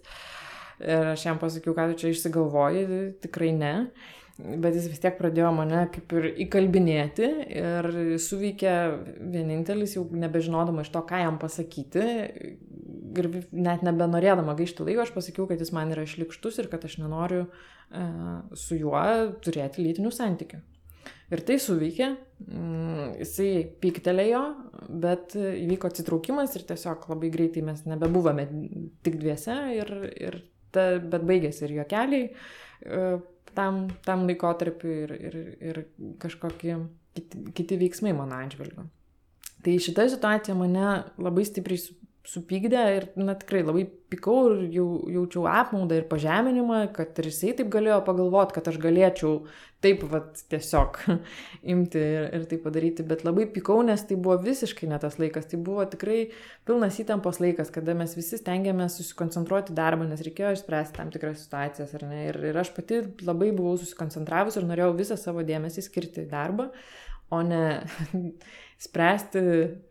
[0.81, 2.85] Ir aš jam pasakiau, kad tu čia išsigalvoji,
[3.25, 3.73] tikrai ne.
[4.41, 7.27] Bet jis vis tiek pradėjo mane kaip ir įkalbinėti
[7.61, 7.89] ir
[8.21, 8.75] suveikė
[9.33, 12.05] vienintelis, jau nebežinodama iš to, ką jam pasakyti.
[13.11, 16.99] Ir net nebenorėdama gaišti laiko, aš pasakiau, kad jis man yra šlikštus ir kad aš
[17.01, 17.47] nenoriu
[17.91, 18.03] E,
[18.55, 18.99] su juo
[19.43, 20.59] turėti lytinių santykių.
[21.31, 22.07] Ir tai suveikė,
[22.45, 23.49] mm, jisai
[23.83, 24.41] pyktelėjo,
[25.03, 28.45] bet įvyko atsitraukimas ir tiesiog labai greitai mes nebebuvome
[29.03, 30.39] tik dviese, ir, ir
[30.75, 33.03] ta, bet baigėsi ir juokeliai e,
[33.55, 35.37] tam, tam laikotarpiu ir, ir,
[35.71, 35.83] ir
[36.21, 36.77] kažkokie
[37.17, 38.87] kiti, kiti veiksmai mano atžvilgiu.
[39.61, 45.47] Tai šita situacija mane labai stipriai supykdė ir, na, tikrai labai pikau ir jau, jaučiau
[45.49, 49.39] apmaudą ir pažeminimą, kad ir jisai taip galėjo pagalvoti, kad aš galėčiau
[49.81, 50.99] taip, vat, tiesiog
[51.73, 55.49] imti ir, ir tai padaryti, bet labai pikau, nes tai buvo visiškai ne tas laikas,
[55.49, 56.19] tai buvo tikrai
[56.69, 61.95] pilnas įtampos laikas, kada mes visi stengiamės susikoncentruoti darbą, nes reikėjo išspręsti tam tikras situacijas,
[61.97, 66.29] ar ne, ir, ir aš pati labai buvau susikoncentravus ir norėjau visą savo dėmesį skirti
[66.29, 66.69] darbą,
[67.33, 67.63] o ne
[68.81, 69.41] spręsti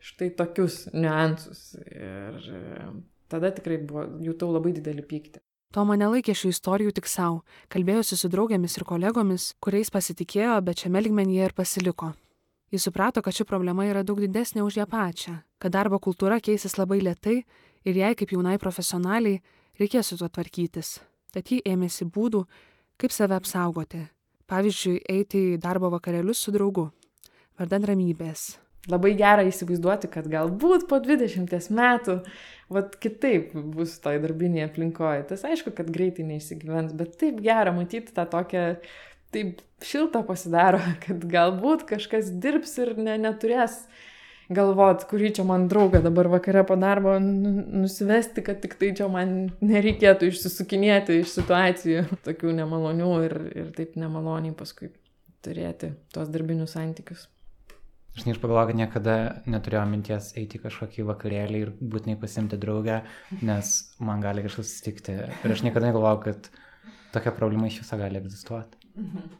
[0.02, 1.76] štai tokius niuansus.
[1.90, 2.88] Ir e,
[3.30, 5.42] tada tikrai buvo, jutau labai didelį pyktį.
[5.70, 11.04] Toma nelaikė šių istorijų tik savo, kalbėjosi su draugėmis ir kolegomis, kuriais pasitikėjo, bet šiame
[11.06, 12.10] ligmenyje ir pasiliko.
[12.74, 16.74] Jis suprato, kad ši problema yra daug didesnė už ją pačią, kad darbo kultūra keisis
[16.78, 17.36] labai lietai
[17.86, 19.38] ir jai kaip jaunai profesionaliai
[19.78, 20.98] reikės su tuo tvarkytis.
[21.30, 22.42] Tad ji ėmėsi būdų,
[22.98, 24.02] kaip save apsaugoti.
[24.50, 26.88] Pavyzdžiui, eiti į darbo vakarėlius su draugu,
[27.58, 28.56] vardan ramybės,
[28.88, 32.20] labai gera įsivaizduoti, kad galbūt po 20 metų,
[32.72, 35.24] vat kitaip bus toj darbinėje aplinkoje.
[35.28, 38.66] Tas aišku, kad greitai neišsigyvens, bet taip gera matyti tą tokią
[39.34, 43.82] taip šilta pasidaro, kad galbūt kažkas dirbs ir ne, neturės
[44.50, 49.52] galvot, kurį čia man draugą dabar vakare po darbo nusivesti, kad tik tai čia man
[49.62, 54.90] nereikėtų išsisukinėti iš situacijų tokių nemalonių ir, ir taip nemaloniai paskui
[55.44, 57.28] turėti tos darbinius santykius.
[58.16, 59.16] Aš neišpagalvoju, kad niekada
[59.50, 63.04] neturėjau minties eiti kažkokį vakarėlį ir būtinai pasimti draugę,
[63.38, 63.70] nes
[64.02, 65.14] man gali kažkas atsitikti.
[65.46, 66.50] Ir aš niekada negalvojau, kad
[67.14, 68.80] tokia problema iš viso gali egzistuoti.
[68.98, 69.30] Mhm.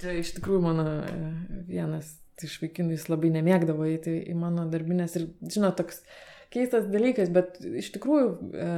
[0.00, 1.30] Tai iš tikrųjų mano e,
[1.68, 6.02] vienas iš vaikinų jis labai nemėgdavo eiti į mano darbinės ir, žinot, toks
[6.52, 8.70] keistas dalykas, bet iš tikrųjų e,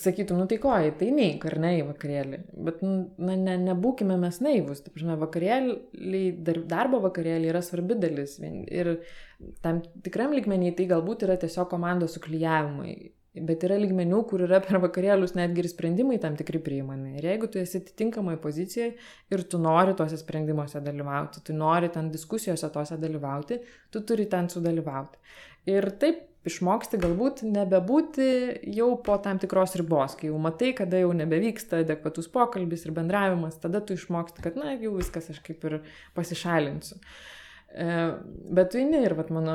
[0.00, 4.16] sakytum, nu tai ko, tai neik ar ne į vakarėlį, bet nu, na, ne, nebūkime
[4.20, 8.96] mes naivus, taip žinoma, vakarėliai, dar, darbo vakarėliai yra svarbi dalis ir
[9.64, 12.96] tam tikram lygmenį tai galbūt yra tiesiog komandos suklyjavimai
[13.34, 17.16] Bet yra lygmenių, kur yra per vakarėlius netgi ir sprendimai tam tikri priimami.
[17.18, 18.92] Ir jeigu tu esi atitinkamai pozicijoje
[19.34, 23.58] ir tu nori tuose sprendimuose dalyvauti, tu nori ten diskusijose tuose dalyvauti,
[23.90, 25.18] tu turi ten sudalyvauti.
[25.74, 28.26] Ir taip išmoksti galbūt nebebūti
[28.76, 33.56] jau po tam tikros ribos, kai jau matai, kada jau nebevyksta adekvatus pokalbis ir bendravimas,
[33.62, 35.80] tada tu išmoksti, kad na, jau viskas aš kaip ir
[36.16, 37.00] pasišalinsiu.
[37.74, 37.86] E,
[38.54, 39.54] bet tu eini ir vat, mano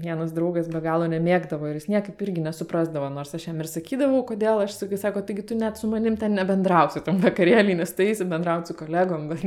[0.00, 4.22] vienas draugas be galo nemėgdavo ir jis niekaip irgi nesuprasdavo, nors aš jam ir sakydavau,
[4.30, 8.08] kodėl aš sakai, sako, taigi tu net su manim ten nebendrausi tam vakarėlį, nes tai
[8.14, 9.28] eisi bendrauti su kolegom.
[9.34, 9.44] Bet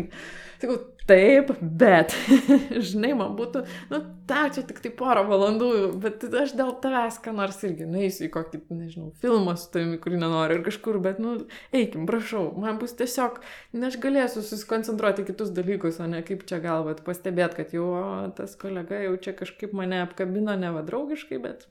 [0.59, 0.75] Sakau,
[1.07, 2.11] taip, bet,
[2.89, 3.61] žinai, man būtų,
[3.93, 5.69] nu, ta, čia tik tai porą valandų,
[6.03, 10.19] bet aš dėl tavęs, ką nors irgi, nueisiu į kokį, nežinau, filmą su tavimi, kurį
[10.19, 11.37] nenoriu ir kažkur, bet, nu,
[11.71, 13.39] eikim, prašau, man bus tiesiog,
[13.71, 18.03] ne aš galėsiu susikoncentruoti kitus dalykus, o ne kaip čia galvat, pastebėt, kad jau o,
[18.35, 21.69] tas kolega jau čia kažkaip mane apkabino nevadraugiškai, bet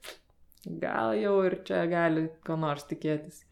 [0.64, 3.44] gal jau ir čia gali ko nors tikėtis.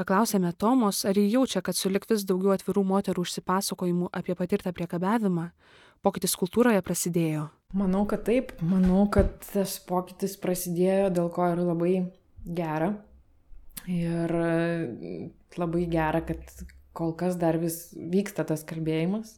[0.00, 5.50] Paklausėme Tomos, ar jį jaučia, kad sulik vis daugiau atvirų moterų užsipasakojimų apie patirtą priekabiavimą,
[6.00, 7.50] pokytis kultūroje prasidėjo.
[7.76, 8.54] Manau, kad taip.
[8.64, 11.92] Manau, kad tas pokytis prasidėjo, dėl ko yra labai
[12.48, 12.94] gera.
[13.92, 14.32] Ir
[15.60, 16.64] labai gera, kad
[16.96, 19.36] kol kas dar vis vyksta tas kalbėjimas.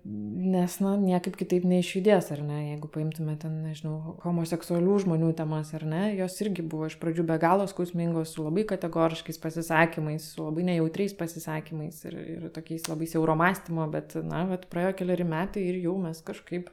[0.00, 5.74] Uh, Nes, na, niekaip kitaip neišjudės, ar ne, jeigu paimtume ten, nežinau, homoseksualių žmonių temas,
[5.76, 10.46] ar ne, jos irgi buvo iš pradžių be galo skausmingos, su labai kategoriškais pasisakymais, su
[10.46, 15.66] labai nejautriais pasisakymais ir, ir tokiais labai siauro mąstymo, bet, na, bet praėjo keliari metai
[15.68, 16.72] ir jau mes kažkaip,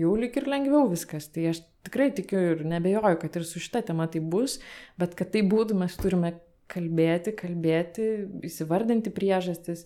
[0.00, 1.28] jau lik ir lengviau viskas.
[1.34, 4.56] Tai aš tikrai tikiu ir nebejoju, kad ir su šita tema tai bus,
[4.96, 6.32] bet kad tai būtų, mes turime
[6.72, 8.10] kalbėti, kalbėti,
[8.48, 9.84] įsivardinti priežastis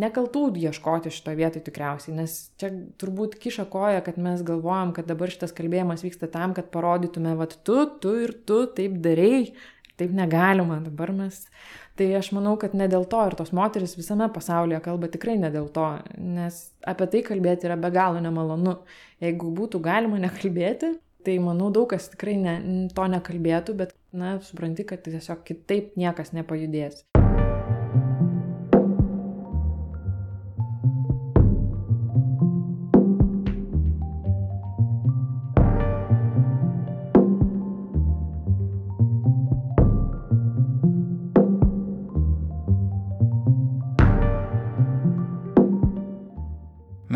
[0.00, 5.30] nekaltų ieškoti šitoje vietoje tikriausiai, nes čia turbūt kiša koja, kad mes galvojam, kad dabar
[5.30, 9.52] šitas kalbėjimas vyksta tam, kad parodytume, vad tu, tu ir tu taip darėjai,
[10.00, 11.44] taip negalima dabar mes.
[11.94, 15.52] Tai aš manau, kad ne dėl to ir tos moteris visame pasaulyje kalba tikrai ne
[15.54, 15.86] dėl to,
[16.18, 18.80] nes apie tai kalbėti yra be galo nemalonu.
[19.22, 22.58] Jeigu būtų galima nekalbėti, tai manau daug kas tikrai ne,
[22.94, 27.04] to nekalbėtų, bet, na, supranti, kad tiesiog kitaip niekas nepajudės.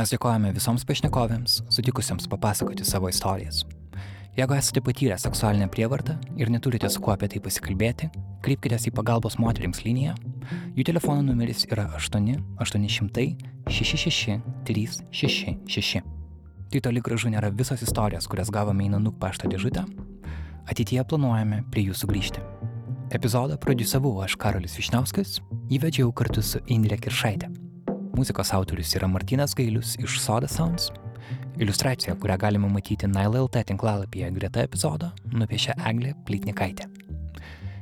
[0.09, 3.59] Mes dėkojame visoms pašnekovėms, sutikusiems papasakoti savo istorijas.
[4.39, 8.09] Jeigu esate patyrę seksualinę prievartą ir neturite su kuo apie tai pasikalbėti,
[8.41, 10.15] kreipkite į pagalbos moteriams liniją.
[10.79, 13.27] Jų telefono numeris yra 8 800
[13.69, 16.01] 66 366.
[16.73, 19.85] Tai toli gražu nėra visos istorijos, kurias gavome į Nanuk pašto dėžutę.
[20.73, 22.49] Ateityje planuojame prie jų sugrįžti.
[23.13, 27.68] Epizodą produsavau aš Karolis Višniauskas, įvedžiau kartu su Indrė Kiršaitė.
[28.19, 30.89] Muzikos autorius yra Martinas Gailius iš Soda Sounds.
[31.59, 36.89] Iliustracija, kurią galima matyti NileLT tinklalapyje greta epizodo, nupiešė Eglė Plytnikaitė.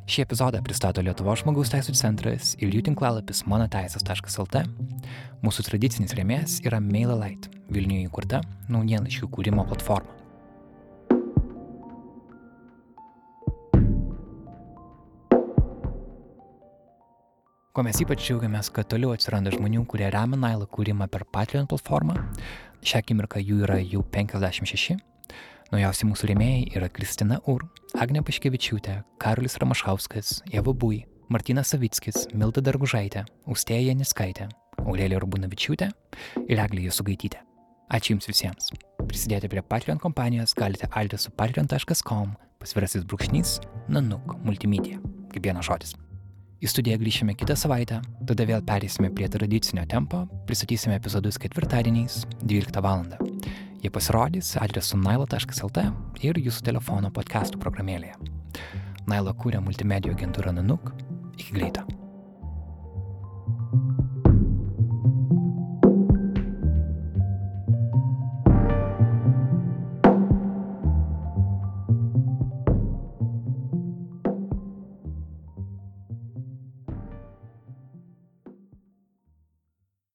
[0.05, 4.66] Šį epizodą pristato Lietuvos žmogaus teisų centras ir jų tinklalapis monoteisės.lt.
[5.41, 10.25] Mūsų tradicinis rėmėjas yra MailerLite, Vilniuje įkurta naujienlaiškių kūrimo platforma.
[17.76, 22.14] Ko mes ypač džiaugiamės, kad toliau atsiranda žmonių, kurie remia Nailą kūrimą per Patreon platformą.
[22.80, 24.94] Šią akimirką jų yra jau 56.
[25.74, 27.66] Naujausi mūsų rėmėjai yra Kristina Ur,
[28.00, 34.48] Agne Paškevičiūtė, Karolis Ramašauskas, Jeva Bui, Martinas Savickis, Milda Dargužaitė, Ustėja Janiskaitė,
[34.86, 35.90] Aurelija Urbunavičiūtė
[36.46, 37.44] ir Eglija Sugaitytė.
[37.92, 38.72] Ačiū Jums visiems.
[39.04, 43.58] Prisidėti prie Patreon kompanijos galite alti su patreon.com pasvirasis brūkšnys
[43.92, 44.96] nanuk multimedia,
[45.36, 45.98] kaip vienas žodis.
[46.57, 47.98] Į studiją grįšime kitą savaitę,
[48.28, 53.04] tada vėl perėsime prie tradicinio tempo, pristatysime epizodus ketvirtadieniais 12 val.
[53.82, 55.84] Jie pasirodys adresu nailo.lt
[56.24, 58.16] ir jūsų telefono podcastų programėlėje.
[59.07, 60.94] Nailo kūrė multimedijų agentūra Nanuk.
[61.36, 61.86] Iki greito.
[63.70, 64.05] thank you